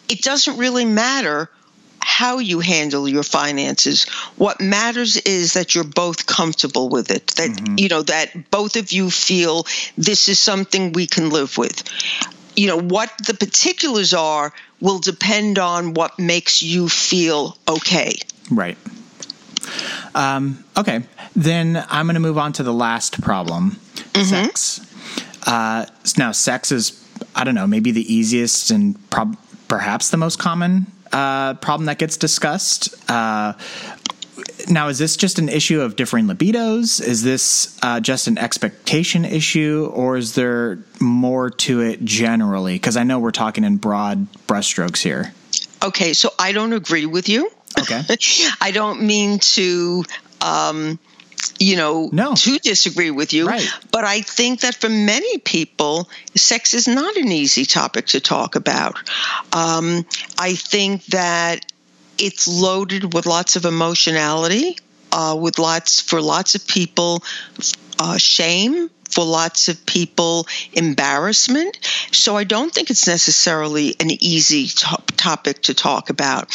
It 0.09 0.22
doesn't 0.22 0.59
really 0.59 0.85
matter 0.85 1.51
how 2.01 2.39
you 2.39 2.61
handle 2.61 3.09
your 3.09 3.23
finances. 3.23 4.09
What 4.37 4.61
matters 4.61 5.17
is 5.17 5.55
that 5.55 5.75
you're 5.75 5.85
both 5.85 6.27
comfortable 6.27 6.89
with 6.89 7.11
it. 7.11 7.27
That 7.37 7.51
mm-hmm. 7.51 7.75
you 7.79 7.89
know 7.89 8.03
that 8.03 8.51
both 8.51 8.77
of 8.77 8.93
you 8.93 9.11
feel 9.11 9.67
this 9.97 10.29
is 10.29 10.39
something 10.39 10.93
we 10.93 11.07
can 11.07 11.31
live 11.31 11.59
with. 11.59 11.83
You 12.57 12.69
know 12.69 12.81
what 12.81 13.13
the 13.27 13.35
particulars 13.35 14.15
are 14.15 14.53
will 14.81 14.99
depend 14.99 15.59
on 15.59 15.95
what 15.95 16.19
makes 16.19 16.63
you 16.63 16.89
feel 16.89 17.57
okay. 17.69 18.19
Right. 18.51 18.79
Um, 20.15 20.65
okay, 20.77 21.03
then 21.37 21.85
I'm 21.91 22.07
going 22.07 22.15
to 22.15 22.21
move 22.21 22.39
on 22.39 22.53
to 22.55 22.63
the 22.63 22.73
last 22.73 23.21
problem: 23.21 23.73
mm-hmm. 24.13 24.23
sex. 24.23 24.85
Uh, 25.47 25.87
now, 26.17 26.33
sex 26.33 26.73
is 26.73 27.05
I 27.35 27.45
don't 27.45 27.55
know, 27.55 27.67
maybe 27.67 27.91
the 27.91 28.13
easiest 28.13 28.71
and 28.71 28.99
prob- 29.11 29.37
perhaps 29.69 30.11
the 30.11 30.17
most 30.17 30.39
common 30.39 30.87
uh, 31.12 31.55
problem 31.55 31.87
that 31.87 31.99
gets 31.99 32.16
discussed. 32.16 32.94
Uh, 33.11 33.55
now, 34.68 34.88
is 34.88 34.99
this 34.99 35.16
just 35.16 35.38
an 35.38 35.49
issue 35.49 35.81
of 35.81 35.97
differing 35.97 36.27
libidos? 36.27 37.01
Is 37.01 37.23
this 37.23 37.79
uh, 37.83 38.01
just 38.01 38.27
an 38.27 38.38
expectation 38.38 39.25
issue, 39.25 39.90
or 39.92 40.16
is 40.16 40.35
there 40.35 40.79
more 41.01 41.51
to 41.51 41.81
it 41.81 42.05
generally? 42.05 42.75
Because 42.75 42.97
I 42.97 43.05
know 43.05 43.18
we're 43.18 43.31
talking 43.31 43.64
in 43.64 43.77
broad 43.77 44.27
brushstrokes 44.47 45.03
here. 45.03 45.33
Okay, 45.83 46.12
so 46.12 46.33
I 46.38 46.53
don't 46.53 46.73
agree 46.73 47.07
with 47.07 47.29
you. 47.29 47.51
Okay. 47.79 48.03
I 48.61 48.71
don't 48.71 49.03
mean 49.03 49.38
to 49.38 50.05
um, 50.40 50.99
you 51.59 51.77
know, 51.77 52.09
no. 52.12 52.35
to 52.35 52.59
disagree 52.59 53.11
with 53.11 53.33
you. 53.33 53.47
Right. 53.47 53.68
But 53.90 54.05
I 54.05 54.21
think 54.21 54.61
that 54.61 54.75
for 54.75 54.88
many 54.88 55.38
people, 55.38 56.09
sex 56.35 56.75
is 56.75 56.88
not 56.88 57.16
an 57.16 57.31
easy 57.33 57.64
topic 57.64 58.07
to 58.09 58.21
talk 58.21 58.55
about. 58.55 58.97
Um, 59.53 60.07
I 60.38 60.55
think 60.55 61.05
that 61.07 61.71
it's 62.18 62.49
loaded 62.49 63.14
with 63.14 63.27
lots 63.27 63.57
of 63.57 63.64
emotionality, 63.64 64.79
uh, 65.12 65.37
with 65.40 65.59
lots 65.59 66.01
for 66.01 66.21
lots 66.21 66.55
of 66.55 66.66
people, 66.66 67.23
uh, 67.99 68.16
shame 68.18 68.90
for 69.09 69.25
lots 69.25 69.68
of 69.68 69.85
people 69.87 70.47
embarrassment. 70.73 71.79
So 72.12 72.37
I 72.37 72.44
don't 72.44 72.73
think 72.73 72.90
it's 72.90 73.07
necessarily 73.07 73.97
an 74.01 74.11
easy 74.11 74.68
top 74.68 75.11
topic 75.16 75.62
to 75.62 75.75
talk 75.75 76.11
about. 76.11 76.49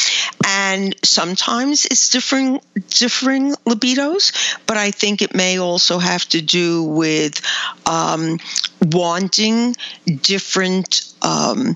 And 0.45 0.95
sometimes 1.03 1.85
it's 1.85 2.09
differing 2.09 2.61
differing 2.89 3.53
libidos, 3.65 4.57
but 4.65 4.77
I 4.77 4.91
think 4.91 5.21
it 5.21 5.35
may 5.35 5.59
also 5.59 5.99
have 5.99 6.27
to 6.29 6.41
do 6.41 6.83
with 6.83 7.41
um, 7.85 8.39
wanting 8.81 9.75
different. 10.21 11.13
Um, 11.21 11.75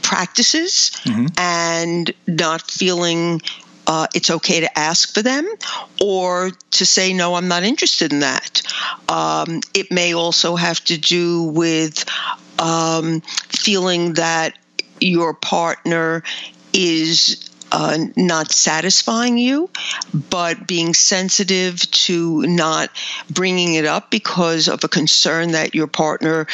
practices 0.00 0.90
mm-hmm. 1.04 1.26
and 1.36 2.12
not 2.26 2.70
feeling 2.70 3.40
uh, 3.86 4.06
it's 4.14 4.30
okay 4.30 4.60
to 4.60 4.78
ask 4.78 5.14
for 5.14 5.22
them 5.22 5.46
or 6.00 6.50
to 6.72 6.86
say, 6.86 7.12
no, 7.12 7.34
I'm 7.34 7.48
not 7.48 7.62
interested 7.62 8.12
in 8.12 8.20
that. 8.20 8.62
Um, 9.08 9.60
it 9.74 9.90
may 9.90 10.14
also 10.14 10.56
have 10.56 10.82
to 10.84 10.98
do 10.98 11.44
with 11.44 12.04
um, 12.58 13.20
feeling 13.20 14.14
that 14.14 14.56
your 15.00 15.34
partner 15.34 16.22
is 16.72 17.50
uh, 17.72 17.98
not 18.16 18.52
satisfying 18.52 19.38
you, 19.38 19.70
but 20.12 20.66
being 20.66 20.94
sensitive 20.94 21.80
to 21.90 22.42
not 22.42 22.90
bringing 23.30 23.74
it 23.74 23.86
up 23.86 24.10
because 24.10 24.68
of 24.68 24.84
a 24.84 24.88
concern 24.88 25.52
that 25.52 25.74
your 25.74 25.86
partner 25.86 26.46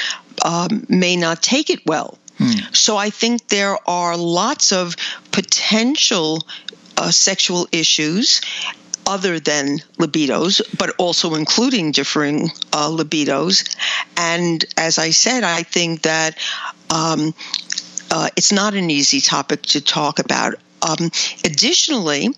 um, 0.44 0.86
may 0.88 1.16
not 1.16 1.42
take 1.42 1.70
it 1.70 1.84
well. 1.84 2.18
Hmm. 2.38 2.72
So 2.72 2.96
I 2.96 3.10
think 3.10 3.48
there 3.48 3.76
are 3.88 4.16
lots 4.16 4.72
of 4.72 4.94
potential 5.32 6.46
uh, 6.98 7.10
sexual 7.10 7.68
issues 7.72 8.40
other 9.06 9.40
than 9.40 9.78
libidos, 9.98 10.60
but 10.76 10.94
also 10.98 11.34
including 11.34 11.92
differing 11.92 12.50
uh, 12.72 12.90
libidos. 12.90 13.64
And 14.16 14.62
as 14.76 14.98
I 14.98 15.10
said, 15.10 15.44
I 15.44 15.62
think 15.62 16.02
that 16.02 16.36
um, 16.90 17.34
uh, 18.10 18.28
it's 18.36 18.52
not 18.52 18.74
an 18.74 18.90
easy 18.90 19.20
topic 19.20 19.62
to 19.62 19.80
talk 19.80 20.18
about. 20.18 20.56
Um, 20.82 21.10
additionally, 21.44 22.28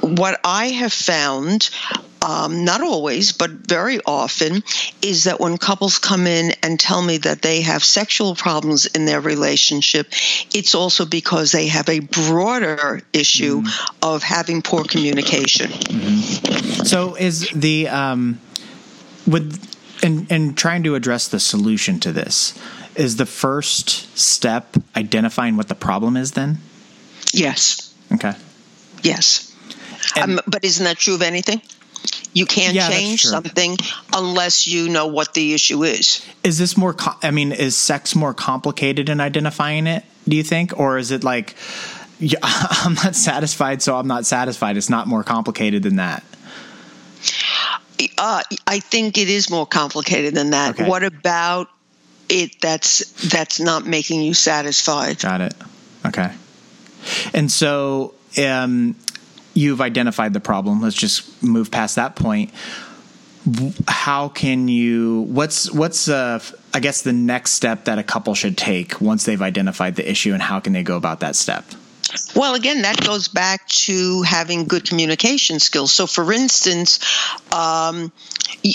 what 0.00 0.40
I 0.44 0.66
have 0.68 0.92
found 0.92 1.70
um, 2.26 2.64
not 2.64 2.80
always, 2.80 3.32
but 3.32 3.50
very 3.50 4.00
often, 4.04 4.64
is 5.00 5.24
that 5.24 5.38
when 5.38 5.58
couples 5.58 5.98
come 5.98 6.26
in 6.26 6.52
and 6.62 6.78
tell 6.78 7.00
me 7.00 7.18
that 7.18 7.40
they 7.40 7.60
have 7.60 7.84
sexual 7.84 8.34
problems 8.34 8.86
in 8.86 9.04
their 9.04 9.20
relationship, 9.20 10.08
it's 10.52 10.74
also 10.74 11.06
because 11.06 11.52
they 11.52 11.68
have 11.68 11.88
a 11.88 12.00
broader 12.00 13.02
issue 13.12 13.62
mm 13.62 13.66
of 14.02 14.22
having 14.22 14.62
poor 14.62 14.84
communication. 14.84 15.68
Mm-hmm. 15.70 16.84
So, 16.84 17.16
is 17.16 17.48
the 17.50 17.88
um, 17.88 18.40
with 19.26 19.60
and 20.02 20.30
and 20.30 20.56
trying 20.56 20.84
to 20.84 20.94
address 20.94 21.28
the 21.28 21.40
solution 21.40 21.98
to 22.00 22.12
this 22.12 22.58
is 22.94 23.16
the 23.16 23.26
first 23.26 24.16
step 24.16 24.76
identifying 24.94 25.56
what 25.56 25.68
the 25.68 25.74
problem 25.74 26.16
is? 26.16 26.32
Then, 26.32 26.58
yes. 27.32 27.85
Okay. 28.16 28.34
Yes. 29.02 29.54
Um, 30.20 30.40
but 30.46 30.64
isn't 30.64 30.84
that 30.84 30.98
true 30.98 31.14
of 31.14 31.22
anything? 31.22 31.60
You 32.32 32.44
can't 32.44 32.74
yeah, 32.74 32.88
change 32.90 33.22
something 33.22 33.78
unless 34.12 34.66
you 34.66 34.90
know 34.90 35.06
what 35.06 35.32
the 35.32 35.54
issue 35.54 35.84
is. 35.84 36.24
Is 36.44 36.58
this 36.58 36.76
more? 36.76 36.92
Com- 36.92 37.16
I 37.22 37.30
mean, 37.30 37.50
is 37.50 37.76
sex 37.76 38.14
more 38.14 38.34
complicated 38.34 39.08
in 39.08 39.20
identifying 39.20 39.86
it? 39.86 40.04
Do 40.28 40.36
you 40.36 40.42
think, 40.42 40.78
or 40.78 40.98
is 40.98 41.10
it 41.10 41.24
like 41.24 41.54
yeah, 42.20 42.38
I'm 42.42 42.94
not 42.94 43.14
satisfied, 43.14 43.80
so 43.80 43.96
I'm 43.96 44.06
not 44.06 44.26
satisfied? 44.26 44.76
It's 44.76 44.90
not 44.90 45.06
more 45.06 45.24
complicated 45.24 45.82
than 45.82 45.96
that. 45.96 46.22
Uh, 48.18 48.42
I 48.66 48.80
think 48.80 49.16
it 49.16 49.30
is 49.30 49.48
more 49.48 49.66
complicated 49.66 50.34
than 50.34 50.50
that. 50.50 50.78
Okay. 50.78 50.88
What 50.88 51.04
about 51.04 51.70
it? 52.28 52.60
That's 52.60 53.10
that's 53.30 53.60
not 53.60 53.86
making 53.86 54.20
you 54.20 54.34
satisfied. 54.34 55.20
Got 55.20 55.40
it. 55.40 55.54
Okay. 56.04 56.30
And 57.34 57.50
so, 57.50 58.14
um, 58.38 58.96
you've 59.56 59.80
identified 59.80 60.32
the 60.32 60.40
problem. 60.40 60.82
Let's 60.82 60.96
just 60.96 61.42
move 61.42 61.70
past 61.70 61.96
that 61.96 62.14
point. 62.14 62.52
How 63.86 64.28
can 64.28 64.68
you? 64.68 65.22
What's 65.22 65.70
what's 65.70 66.08
uh, 66.08 66.40
I 66.74 66.80
guess 66.80 67.02
the 67.02 67.12
next 67.12 67.52
step 67.52 67.84
that 67.84 67.98
a 67.98 68.02
couple 68.02 68.34
should 68.34 68.58
take 68.58 69.00
once 69.00 69.24
they've 69.24 69.40
identified 69.40 69.96
the 69.96 70.08
issue, 70.08 70.32
and 70.32 70.42
how 70.42 70.60
can 70.60 70.72
they 70.72 70.82
go 70.82 70.96
about 70.96 71.20
that 71.20 71.36
step? 71.36 71.64
Well, 72.34 72.54
again, 72.54 72.82
that 72.82 73.00
goes 73.04 73.28
back 73.28 73.66
to 73.68 74.22
having 74.22 74.64
good 74.64 74.88
communication 74.88 75.58
skills. 75.58 75.92
So, 75.92 76.06
for 76.06 76.32
instance, 76.32 76.98
um, 77.52 78.12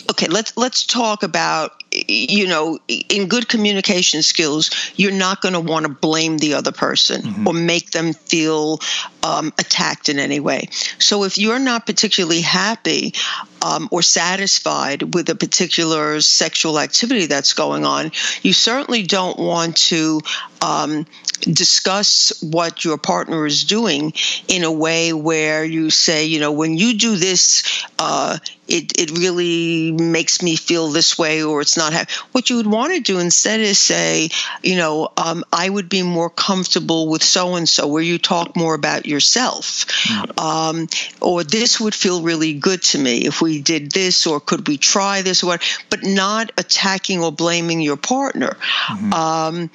okay, 0.09 0.27
let's 0.27 0.55
let's 0.55 0.85
talk 0.85 1.23
about 1.23 1.80
you 2.11 2.47
know, 2.47 2.79
in 2.87 3.27
good 3.27 3.47
communication 3.47 4.21
skills, 4.21 4.69
you're 4.95 5.11
not 5.11 5.41
going 5.41 5.53
to 5.53 5.59
want 5.59 5.85
to 5.85 5.91
blame 5.91 6.37
the 6.37 6.53
other 6.53 6.71
person 6.71 7.21
mm-hmm. 7.21 7.47
or 7.47 7.53
make 7.53 7.91
them 7.91 8.13
feel 8.13 8.79
um, 9.23 9.53
attacked 9.57 10.09
in 10.09 10.19
any 10.19 10.39
way. 10.39 10.69
So 10.99 11.23
if 11.23 11.37
you're 11.37 11.59
not 11.59 11.85
particularly 11.85 12.41
happy 12.41 13.13
um, 13.61 13.87
or 13.91 14.01
satisfied 14.01 15.13
with 15.13 15.29
a 15.29 15.35
particular 15.35 16.19
sexual 16.21 16.79
activity 16.79 17.27
that's 17.27 17.53
going 17.53 17.85
on, 17.85 18.11
you 18.41 18.53
certainly 18.53 19.03
don't 19.03 19.37
want 19.37 19.77
to 19.77 20.21
um, 20.61 21.05
discuss 21.41 22.33
what 22.41 22.85
your 22.85 22.97
partner 22.97 23.45
is 23.45 23.63
doing 23.63 24.13
in 24.47 24.63
a 24.63 24.71
way 24.71 25.13
where 25.13 25.63
you 25.63 25.89
say, 25.89 26.25
you 26.25 26.39
know, 26.39 26.51
when 26.51 26.77
you 26.77 26.97
do 26.97 27.15
this, 27.15 27.85
uh, 27.99 28.37
it, 28.71 28.97
it 28.97 29.17
really 29.17 29.91
makes 29.91 30.41
me 30.41 30.55
feel 30.55 30.89
this 30.89 31.17
way 31.17 31.43
or 31.43 31.61
it's 31.61 31.77
not 31.77 31.93
ha-. 31.93 32.05
what 32.31 32.49
you 32.49 32.55
would 32.57 32.67
want 32.67 32.93
to 32.93 33.01
do 33.01 33.19
instead 33.19 33.59
is 33.59 33.77
say 33.77 34.29
you 34.63 34.77
know 34.77 35.11
um, 35.17 35.43
i 35.51 35.69
would 35.69 35.89
be 35.89 36.03
more 36.03 36.29
comfortable 36.29 37.09
with 37.09 37.21
so 37.21 37.55
and 37.55 37.67
so 37.67 37.87
where 37.87 38.01
you 38.01 38.17
talk 38.17 38.55
more 38.55 38.73
about 38.73 39.05
yourself 39.11 39.85
mm-hmm. 39.85 40.39
um, 40.39 40.87
or 41.21 41.43
this 41.43 41.79
would 41.79 41.93
feel 41.93 42.23
really 42.23 42.53
good 42.53 42.81
to 42.81 42.97
me 42.97 43.25
if 43.27 43.41
we 43.41 43.61
did 43.61 43.91
this 43.91 44.25
or 44.25 44.39
could 44.39 44.67
we 44.67 44.77
try 44.77 45.21
this 45.21 45.43
or 45.43 45.47
what 45.47 45.79
but 45.89 46.03
not 46.03 46.51
attacking 46.57 47.21
or 47.21 47.31
blaming 47.31 47.81
your 47.81 47.97
partner 47.97 48.57
mm-hmm. 48.87 49.13
um, 49.13 49.69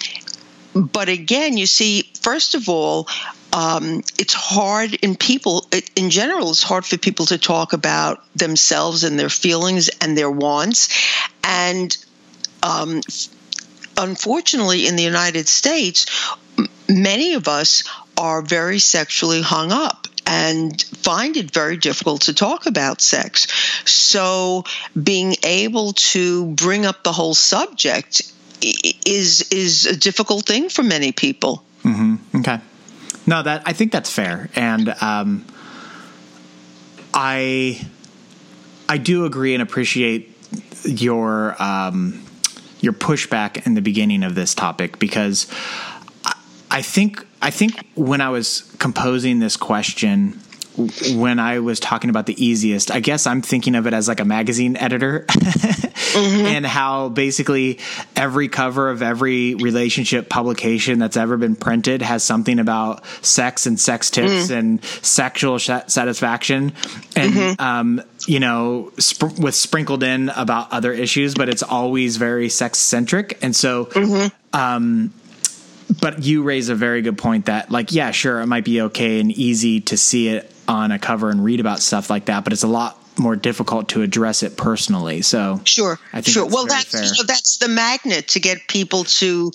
but 0.77 1.09
again, 1.09 1.57
you 1.57 1.64
see, 1.66 2.03
first 2.20 2.55
of 2.55 2.68
all, 2.68 3.09
um, 3.53 4.03
it's 4.18 4.35
hard 4.35 4.92
in 4.94 5.16
people 5.16 5.66
in 5.94 6.11
general 6.11 6.51
it's 6.51 6.62
hard 6.62 6.85
for 6.85 6.99
people 6.99 7.25
to 7.27 7.38
talk 7.38 7.72
about 7.72 8.22
themselves 8.35 9.05
and 9.05 9.18
their 9.18 9.31
feelings 9.31 9.88
and 10.01 10.18
their 10.18 10.31
wants 10.31 10.88
and 11.42 11.96
um, 12.62 13.01
unfortunately 13.96 14.87
in 14.87 14.96
the 14.96 15.03
united 15.03 15.49
states 15.49 16.05
many 16.88 17.35
of 17.35 17.49
us 17.49 17.85
are 18.16 18.42
very 18.42 18.79
sexually 18.79 19.42
hung 19.42 19.72
up 19.72 20.07
and 20.26 20.83
find 20.83 21.37
it 21.37 21.52
very 21.52 21.76
difficult 21.76 22.22
to 22.22 22.35
talk 22.35 22.66
about 22.66 23.00
sex 23.00 23.46
so 23.88 24.64
being 25.00 25.35
able 25.44 25.92
to 25.92 26.46
bring 26.46 26.85
up 26.85 27.02
the 27.05 27.12
whole 27.12 27.35
subject 27.35 28.33
is 28.62 29.48
is 29.50 29.87
a 29.87 29.96
difficult 29.96 30.46
thing 30.46 30.68
for 30.68 30.83
many 30.83 31.12
people. 31.12 31.64
Mm-hmm. 31.85 32.38
Okay, 32.38 32.61
no, 33.26 33.42
that 33.42 33.62
I 33.66 33.72
think 33.72 33.92
that's 33.92 34.11
fair, 34.11 34.50
and 34.55 34.88
um, 35.00 35.44
I 37.12 37.87
I 38.88 38.98
do 38.98 39.24
agree 39.24 39.55
and 39.55 39.62
appreciate 39.62 40.37
your 40.85 41.61
um, 41.62 42.22
your 42.81 42.92
pushback 42.92 43.66
in 43.66 43.74
the 43.74 43.83
beginning 43.83 44.22
of 44.22 44.35
this 44.35 44.55
topic 44.55 44.98
because 44.98 45.46
I 46.76 46.82
think 46.82 47.26
I 47.40 47.48
think 47.48 47.86
when 47.94 48.20
I 48.20 48.28
was 48.28 48.70
composing 48.78 49.38
this 49.38 49.56
question 49.56 50.38
when 51.14 51.38
I 51.38 51.60
was 51.60 51.80
talking 51.80 52.10
about 52.10 52.26
the 52.26 52.44
easiest, 52.44 52.90
I 52.90 53.00
guess 53.00 53.26
I'm 53.26 53.40
thinking 53.40 53.76
of 53.76 53.86
it 53.86 53.94
as 53.94 54.08
like 54.08 54.20
a 54.20 54.26
magazine 54.26 54.76
editor 54.76 55.20
mm-hmm. 55.28 56.46
and 56.46 56.66
how 56.66 57.08
basically 57.08 57.78
every 58.14 58.48
cover 58.48 58.90
of 58.90 59.00
every 59.00 59.54
relationship 59.54 60.28
publication 60.28 60.98
that's 60.98 61.16
ever 61.16 61.38
been 61.38 61.56
printed 61.56 62.02
has 62.02 62.22
something 62.22 62.58
about 62.58 63.06
sex 63.24 63.64
and 63.64 63.80
sex 63.80 64.10
tips 64.10 64.48
mm. 64.48 64.58
and 64.58 64.84
sexual 64.84 65.56
sh- 65.56 65.70
satisfaction. 65.86 66.74
And, 67.16 67.32
mm-hmm. 67.32 67.58
um, 67.58 68.02
you 68.26 68.38
know, 68.38 68.92
sp- 69.00 69.38
with 69.38 69.54
sprinkled 69.54 70.02
in 70.02 70.28
about 70.28 70.72
other 70.72 70.92
issues, 70.92 71.34
but 71.34 71.48
it's 71.48 71.62
always 71.62 72.18
very 72.18 72.50
sex 72.50 72.76
centric. 72.76 73.38
And 73.40 73.56
so, 73.56 73.86
mm-hmm. 73.86 74.28
um, 74.54 75.14
but 76.01 76.22
you 76.22 76.42
raise 76.42 76.68
a 76.68 76.75
very 76.75 77.03
good 77.03 77.18
point 77.18 77.46
that 77.46 77.70
like 77.70 77.92
yeah 77.92 78.11
sure 78.11 78.40
it 78.40 78.46
might 78.46 78.64
be 78.64 78.83
okay 78.83 79.20
and 79.20 79.31
easy 79.33 79.81
to 79.81 79.96
see 79.96 80.29
it 80.29 80.53
on 80.68 80.92
a 80.92 80.99
cover 80.99 81.31
and 81.31 81.44
read 81.44 81.61
about 81.61 81.81
stuff 81.81 82.11
like 82.11 82.27
that, 82.27 82.44
but 82.44 82.53
it's 82.53 82.62
a 82.62 82.68
lot 82.68 83.01
more 83.18 83.37
difficult 83.37 83.88
to 83.90 84.03
address 84.03 84.42
it 84.42 84.57
personally. 84.57 85.22
So 85.22 85.61
sure, 85.64 85.99
I 86.12 86.20
think 86.20 86.35
sure. 86.35 86.46
well, 86.46 86.66
that's 86.66 86.92
you 86.92 87.01
know, 87.01 87.27
that's 87.27 87.59
the 87.59 87.68
magnet 87.68 88.29
to 88.29 88.40
get 88.40 88.68
people 88.68 89.05
to 89.05 89.53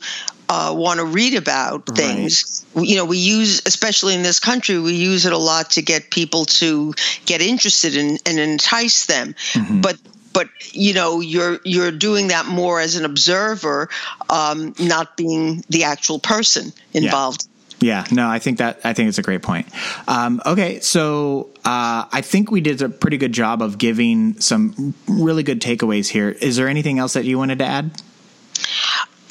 uh, 0.50 0.74
want 0.76 1.00
to 1.00 1.06
read 1.06 1.36
about 1.36 1.86
things. 1.86 2.66
Right. 2.74 2.88
You 2.88 2.98
know, 2.98 3.06
we 3.06 3.18
use, 3.18 3.62
especially 3.66 4.16
in 4.16 4.24
this 4.24 4.40
country, 4.40 4.80
we 4.80 4.96
use 4.96 5.26
it 5.26 5.34
a 5.34 5.38
lot 5.38 5.72
to 5.72 5.82
get 5.82 6.10
people 6.10 6.46
to 6.46 6.94
get 7.26 7.42
interested 7.42 7.96
in, 7.96 8.18
and 8.26 8.40
entice 8.40 9.06
them. 9.06 9.36
Mm-hmm. 9.54 9.82
But 9.82 9.98
but 10.34 10.50
you 10.72 10.94
know 10.94 11.20
you're 11.20 11.60
you're 11.64 11.92
doing 11.92 12.30
that 12.30 12.46
more 12.46 12.80
as 12.80 12.96
an 12.96 13.06
observer 13.06 13.90
um, 14.30 14.74
not 14.80 15.18
being 15.18 15.64
the 15.70 15.84
actual 15.84 16.20
person 16.20 16.72
involved 16.94 17.48
yeah, 17.82 18.06
no, 18.12 18.30
I 18.30 18.38
think 18.38 18.60
that 18.60 18.80
I 18.84 18.94
think 18.94 19.10
it's 19.10 19.18
a 19.18 19.24
great 19.24 19.42
point. 19.42 19.68
Um, 20.08 20.40
okay, 20.46 20.80
so 20.82 21.50
uh, 21.66 22.06
I 22.12 22.22
think 22.22 22.52
we 22.52 22.62
did 22.62 22.80
a 22.84 22.90
pretty 22.90 23.18
good 23.18 23.34
job 23.34 23.64
of 23.64 23.80
giving 23.80 24.40
some 24.40 24.94
really 25.08 25.42
good 25.42 25.62
takeaways 25.62 26.08
here. 26.08 26.30
Is 26.30 26.58
there 26.58 26.68
anything 26.68 27.00
else 27.00 27.14
that 27.14 27.26
you 27.26 27.40
wanted 27.40 27.58
to 27.58 27.66
add? 27.66 27.86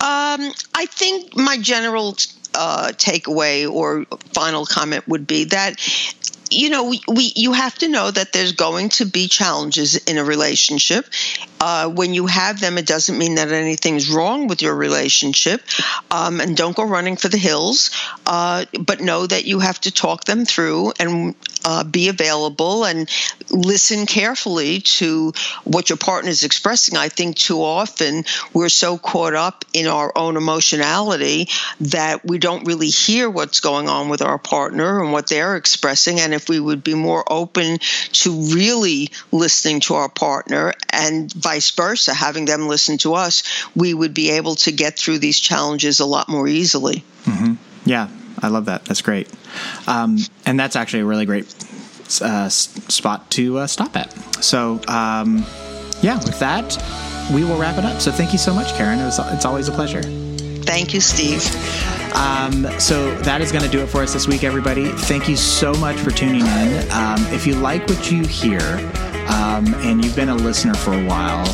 Um, 0.00 0.50
I 0.74 0.86
think 0.90 1.36
my 1.36 1.58
general 1.58 2.16
uh, 2.54 2.90
takeaway 2.94 3.70
or 3.70 4.04
final 4.34 4.66
comment 4.66 5.06
would 5.06 5.28
be 5.28 5.44
that 5.44 5.78
you 6.50 6.70
know, 6.70 6.84
we, 6.84 7.00
we 7.08 7.32
you 7.36 7.52
have 7.52 7.76
to 7.78 7.88
know 7.88 8.10
that 8.10 8.32
there's 8.32 8.52
going 8.52 8.88
to 8.90 9.04
be 9.04 9.28
challenges 9.28 9.96
in 9.96 10.18
a 10.18 10.24
relationship. 10.24 11.06
Uh, 11.60 11.88
when 11.88 12.14
you 12.14 12.26
have 12.26 12.58
them, 12.58 12.78
it 12.78 12.86
doesn't 12.86 13.18
mean 13.18 13.34
that 13.34 13.52
anything's 13.52 14.08
wrong 14.08 14.46
with 14.48 14.62
your 14.62 14.74
relationship. 14.74 15.62
Um, 16.10 16.40
and 16.40 16.56
don't 16.56 16.74
go 16.74 16.84
running 16.84 17.16
for 17.16 17.28
the 17.28 17.36
hills, 17.36 17.90
uh, 18.26 18.64
but 18.80 19.00
know 19.00 19.26
that 19.26 19.44
you 19.44 19.60
have 19.60 19.80
to 19.82 19.90
talk 19.90 20.24
them 20.24 20.44
through 20.44 20.92
and 20.98 21.34
uh, 21.64 21.84
be 21.84 22.08
available 22.08 22.84
and 22.84 23.08
listen 23.50 24.06
carefully 24.06 24.80
to 24.80 25.32
what 25.64 25.90
your 25.90 25.98
partner 25.98 26.30
is 26.30 26.44
expressing. 26.44 26.96
I 26.96 27.08
think 27.08 27.36
too 27.36 27.62
often 27.62 28.24
we're 28.54 28.68
so 28.70 28.96
caught 28.96 29.34
up 29.34 29.64
in 29.72 29.86
our 29.86 30.12
own 30.16 30.36
emotionality 30.36 31.48
that 31.80 32.24
we 32.24 32.38
don't 32.38 32.66
really 32.66 32.88
hear 32.88 33.28
what's 33.28 33.60
going 33.60 33.88
on 33.88 34.08
with 34.08 34.22
our 34.22 34.38
partner 34.38 35.02
and 35.02 35.12
what 35.12 35.28
they're 35.28 35.56
expressing. 35.56 36.20
And 36.20 36.32
if 36.32 36.48
we 36.48 36.58
would 36.58 36.82
be 36.82 36.94
more 36.94 37.24
open 37.30 37.78
to 38.12 38.32
really 38.54 39.10
listening 39.30 39.80
to 39.80 39.94
our 39.94 40.08
partner 40.08 40.72
and 40.92 41.30
vice 41.50 41.72
versa, 41.72 42.14
having 42.14 42.44
them 42.44 42.68
listen 42.68 42.96
to 42.96 43.14
us, 43.14 43.42
we 43.74 43.92
would 43.92 44.14
be 44.14 44.30
able 44.30 44.54
to 44.54 44.70
get 44.70 44.96
through 44.96 45.18
these 45.18 45.40
challenges 45.40 45.98
a 45.98 46.06
lot 46.06 46.28
more 46.28 46.46
easily. 46.46 47.02
Mm-hmm. 47.24 47.54
Yeah, 47.84 48.08
I 48.40 48.48
love 48.48 48.66
that. 48.66 48.84
That's 48.84 49.02
great. 49.02 49.28
Um, 49.88 50.18
and 50.46 50.60
that's 50.60 50.76
actually 50.76 51.00
a 51.00 51.06
really 51.06 51.26
great 51.26 51.52
uh, 52.22 52.48
spot 52.48 53.28
to 53.32 53.58
uh, 53.58 53.66
stop 53.66 53.96
at. 53.96 54.12
So, 54.44 54.80
um, 54.86 55.44
yeah, 56.02 56.18
with 56.18 56.38
that, 56.38 56.78
we 57.34 57.42
will 57.42 57.58
wrap 57.58 57.78
it 57.78 57.84
up. 57.84 58.00
So, 58.00 58.12
thank 58.12 58.32
you 58.32 58.38
so 58.38 58.54
much, 58.54 58.72
Karen. 58.74 59.00
It 59.00 59.04
was, 59.04 59.18
it's 59.34 59.44
always 59.44 59.66
a 59.66 59.72
pleasure. 59.72 60.02
Thank 60.02 60.94
you, 60.94 61.00
Steve. 61.00 61.42
Um, 62.14 62.66
so 62.78 63.14
that 63.22 63.40
is 63.40 63.50
going 63.50 63.64
to 63.64 63.70
do 63.70 63.80
it 63.80 63.88
for 63.88 64.02
us 64.02 64.12
this 64.12 64.28
week, 64.28 64.44
everybody. 64.44 64.86
Thank 65.10 65.28
you 65.28 65.36
so 65.36 65.72
much 65.74 65.96
for 65.96 66.10
tuning 66.10 66.46
in. 66.46 66.90
Um, 66.92 67.18
if 67.32 67.44
you 67.44 67.54
like 67.54 67.88
what 67.88 68.10
you 68.10 68.22
hear 68.24 68.60
um, 69.32 69.74
and 69.86 70.04
you've 70.04 70.16
been 70.16 70.28
a 70.28 70.34
listener 70.34 70.74
for 70.74 70.92
a 70.92 71.04
while, 71.06 71.46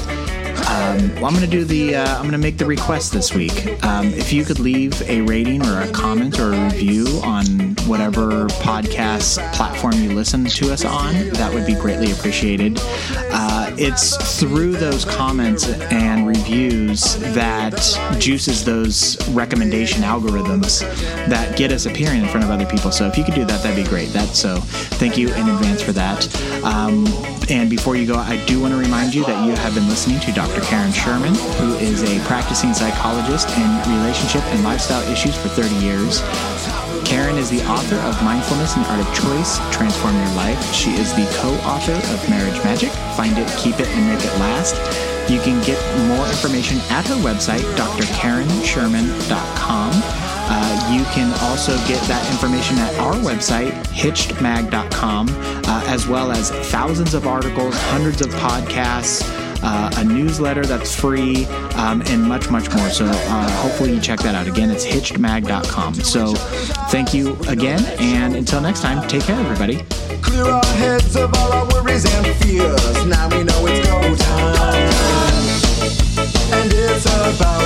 um, 0.68 1.14
well, 1.16 1.26
I'm 1.26 1.34
going 1.34 1.44
to 1.44 1.46
do 1.46 1.64
the. 1.64 1.94
Uh, 1.94 2.14
I'm 2.16 2.22
going 2.22 2.32
to 2.32 2.38
make 2.38 2.58
the 2.58 2.66
request 2.66 3.12
this 3.12 3.32
week. 3.32 3.82
Um, 3.84 4.06
if 4.08 4.32
you 4.32 4.44
could 4.44 4.58
leave 4.58 5.00
a 5.02 5.20
rating 5.20 5.64
or 5.64 5.80
a 5.80 5.88
comment 5.92 6.40
or 6.40 6.52
a 6.52 6.64
review 6.64 7.06
on 7.22 7.46
whatever 7.86 8.46
podcast 8.48 9.38
platform 9.54 9.94
you 9.94 10.12
listen 10.12 10.44
to 10.44 10.72
us 10.72 10.84
on, 10.84 11.14
that 11.30 11.54
would 11.54 11.66
be 11.66 11.74
greatly 11.74 12.10
appreciated. 12.10 12.78
Uh, 12.80 13.55
it's 13.78 14.40
through 14.40 14.72
those 14.72 15.04
comments 15.04 15.68
and 15.68 16.26
reviews 16.26 17.16
that 17.34 17.78
juices 18.18 18.64
those 18.64 19.16
recommendation 19.30 20.02
algorithms 20.02 20.80
that 21.28 21.56
get 21.56 21.72
us 21.72 21.86
appearing 21.86 22.22
in 22.22 22.28
front 22.28 22.44
of 22.44 22.50
other 22.50 22.66
people. 22.66 22.90
So 22.90 23.06
if 23.06 23.18
you 23.18 23.24
could 23.24 23.34
do 23.34 23.44
that, 23.44 23.62
that'd 23.62 23.82
be 23.82 23.88
great. 23.88 24.08
That 24.10 24.28
so. 24.34 24.56
Thank 24.96 25.18
you 25.18 25.28
in 25.28 25.48
advance 25.48 25.82
for 25.82 25.92
that. 25.92 26.26
Um, 26.64 27.06
and 27.48 27.70
before 27.70 27.96
you 27.96 28.06
go, 28.06 28.16
I 28.16 28.42
do 28.46 28.60
want 28.60 28.74
to 28.74 28.80
remind 28.80 29.14
you 29.14 29.24
that 29.24 29.46
you 29.46 29.54
have 29.54 29.74
been 29.74 29.88
listening 29.88 30.20
to 30.20 30.32
Dr. 30.32 30.60
Karen 30.62 30.92
Sherman, 30.92 31.34
who 31.34 31.74
is 31.76 32.02
a 32.02 32.18
practicing 32.26 32.74
psychologist 32.74 33.48
in 33.50 33.98
relationship 33.98 34.42
and 34.46 34.64
lifestyle 34.64 35.06
issues 35.12 35.36
for 35.36 35.48
30 35.48 35.74
years. 35.76 36.22
Karen 37.06 37.38
is 37.38 37.48
the 37.48 37.64
author 37.70 37.94
of 37.96 38.20
Mindfulness 38.24 38.74
and 38.74 38.84
Art 38.86 38.98
of 38.98 39.06
Choice, 39.14 39.60
Transform 39.72 40.16
Your 40.16 40.34
Life. 40.34 40.60
She 40.74 40.90
is 40.94 41.14
the 41.14 41.24
co-author 41.38 41.92
of 41.92 42.28
Marriage 42.28 42.60
Magic, 42.64 42.90
Find 43.16 43.38
It, 43.38 43.46
Keep 43.56 43.78
It, 43.78 43.86
and 43.86 44.08
Make 44.08 44.24
It 44.24 44.36
Last. 44.40 44.74
You 45.30 45.38
can 45.38 45.62
get 45.64 45.78
more 46.08 46.26
information 46.26 46.78
at 46.90 47.06
her 47.06 47.14
website, 47.22 47.62
drkarensherman.com. 47.76 49.92
Uh, 50.48 50.88
you 50.92 51.04
can 51.14 51.32
also 51.48 51.76
get 51.86 52.02
that 52.08 52.28
information 52.28 52.76
at 52.78 52.92
our 52.98 53.14
website, 53.14 53.70
hitchedmag.com, 53.94 55.28
uh, 55.28 55.84
as 55.86 56.08
well 56.08 56.32
as 56.32 56.50
thousands 56.72 57.14
of 57.14 57.28
articles, 57.28 57.76
hundreds 57.82 58.20
of 58.20 58.34
podcasts, 58.34 59.22
uh, 59.66 59.90
a 59.96 60.04
newsletter 60.04 60.64
that's 60.64 60.94
free, 60.94 61.44
um, 61.74 62.00
and 62.06 62.22
much, 62.22 62.48
much 62.50 62.70
more. 62.72 62.88
So 62.88 63.04
uh, 63.04 63.50
hopefully 63.62 63.92
you 63.94 64.00
check 64.00 64.20
that 64.20 64.34
out. 64.34 64.46
Again, 64.46 64.70
it's 64.70 64.86
hitchedmag.com. 64.86 65.94
So 65.94 66.34
thank 66.88 67.12
you 67.12 67.36
again, 67.48 67.84
and 67.98 68.36
until 68.36 68.60
next 68.60 68.80
time, 68.80 69.06
take 69.08 69.22
care, 69.22 69.38
everybody. 69.38 69.82
Clear 70.22 70.44
our 70.44 70.64
heads 70.64 71.16
of 71.16 71.34
all 71.34 71.52
our 71.52 71.66
worries 71.74 72.04
and 72.04 72.26
fears. 72.36 73.06
Now 73.06 73.28
we 73.28 73.42
know 73.42 73.66
it's 73.66 73.86
go 73.88 74.00
time, 74.16 74.92
and 76.52 76.72
it's 76.72 77.04
about. 77.04 77.56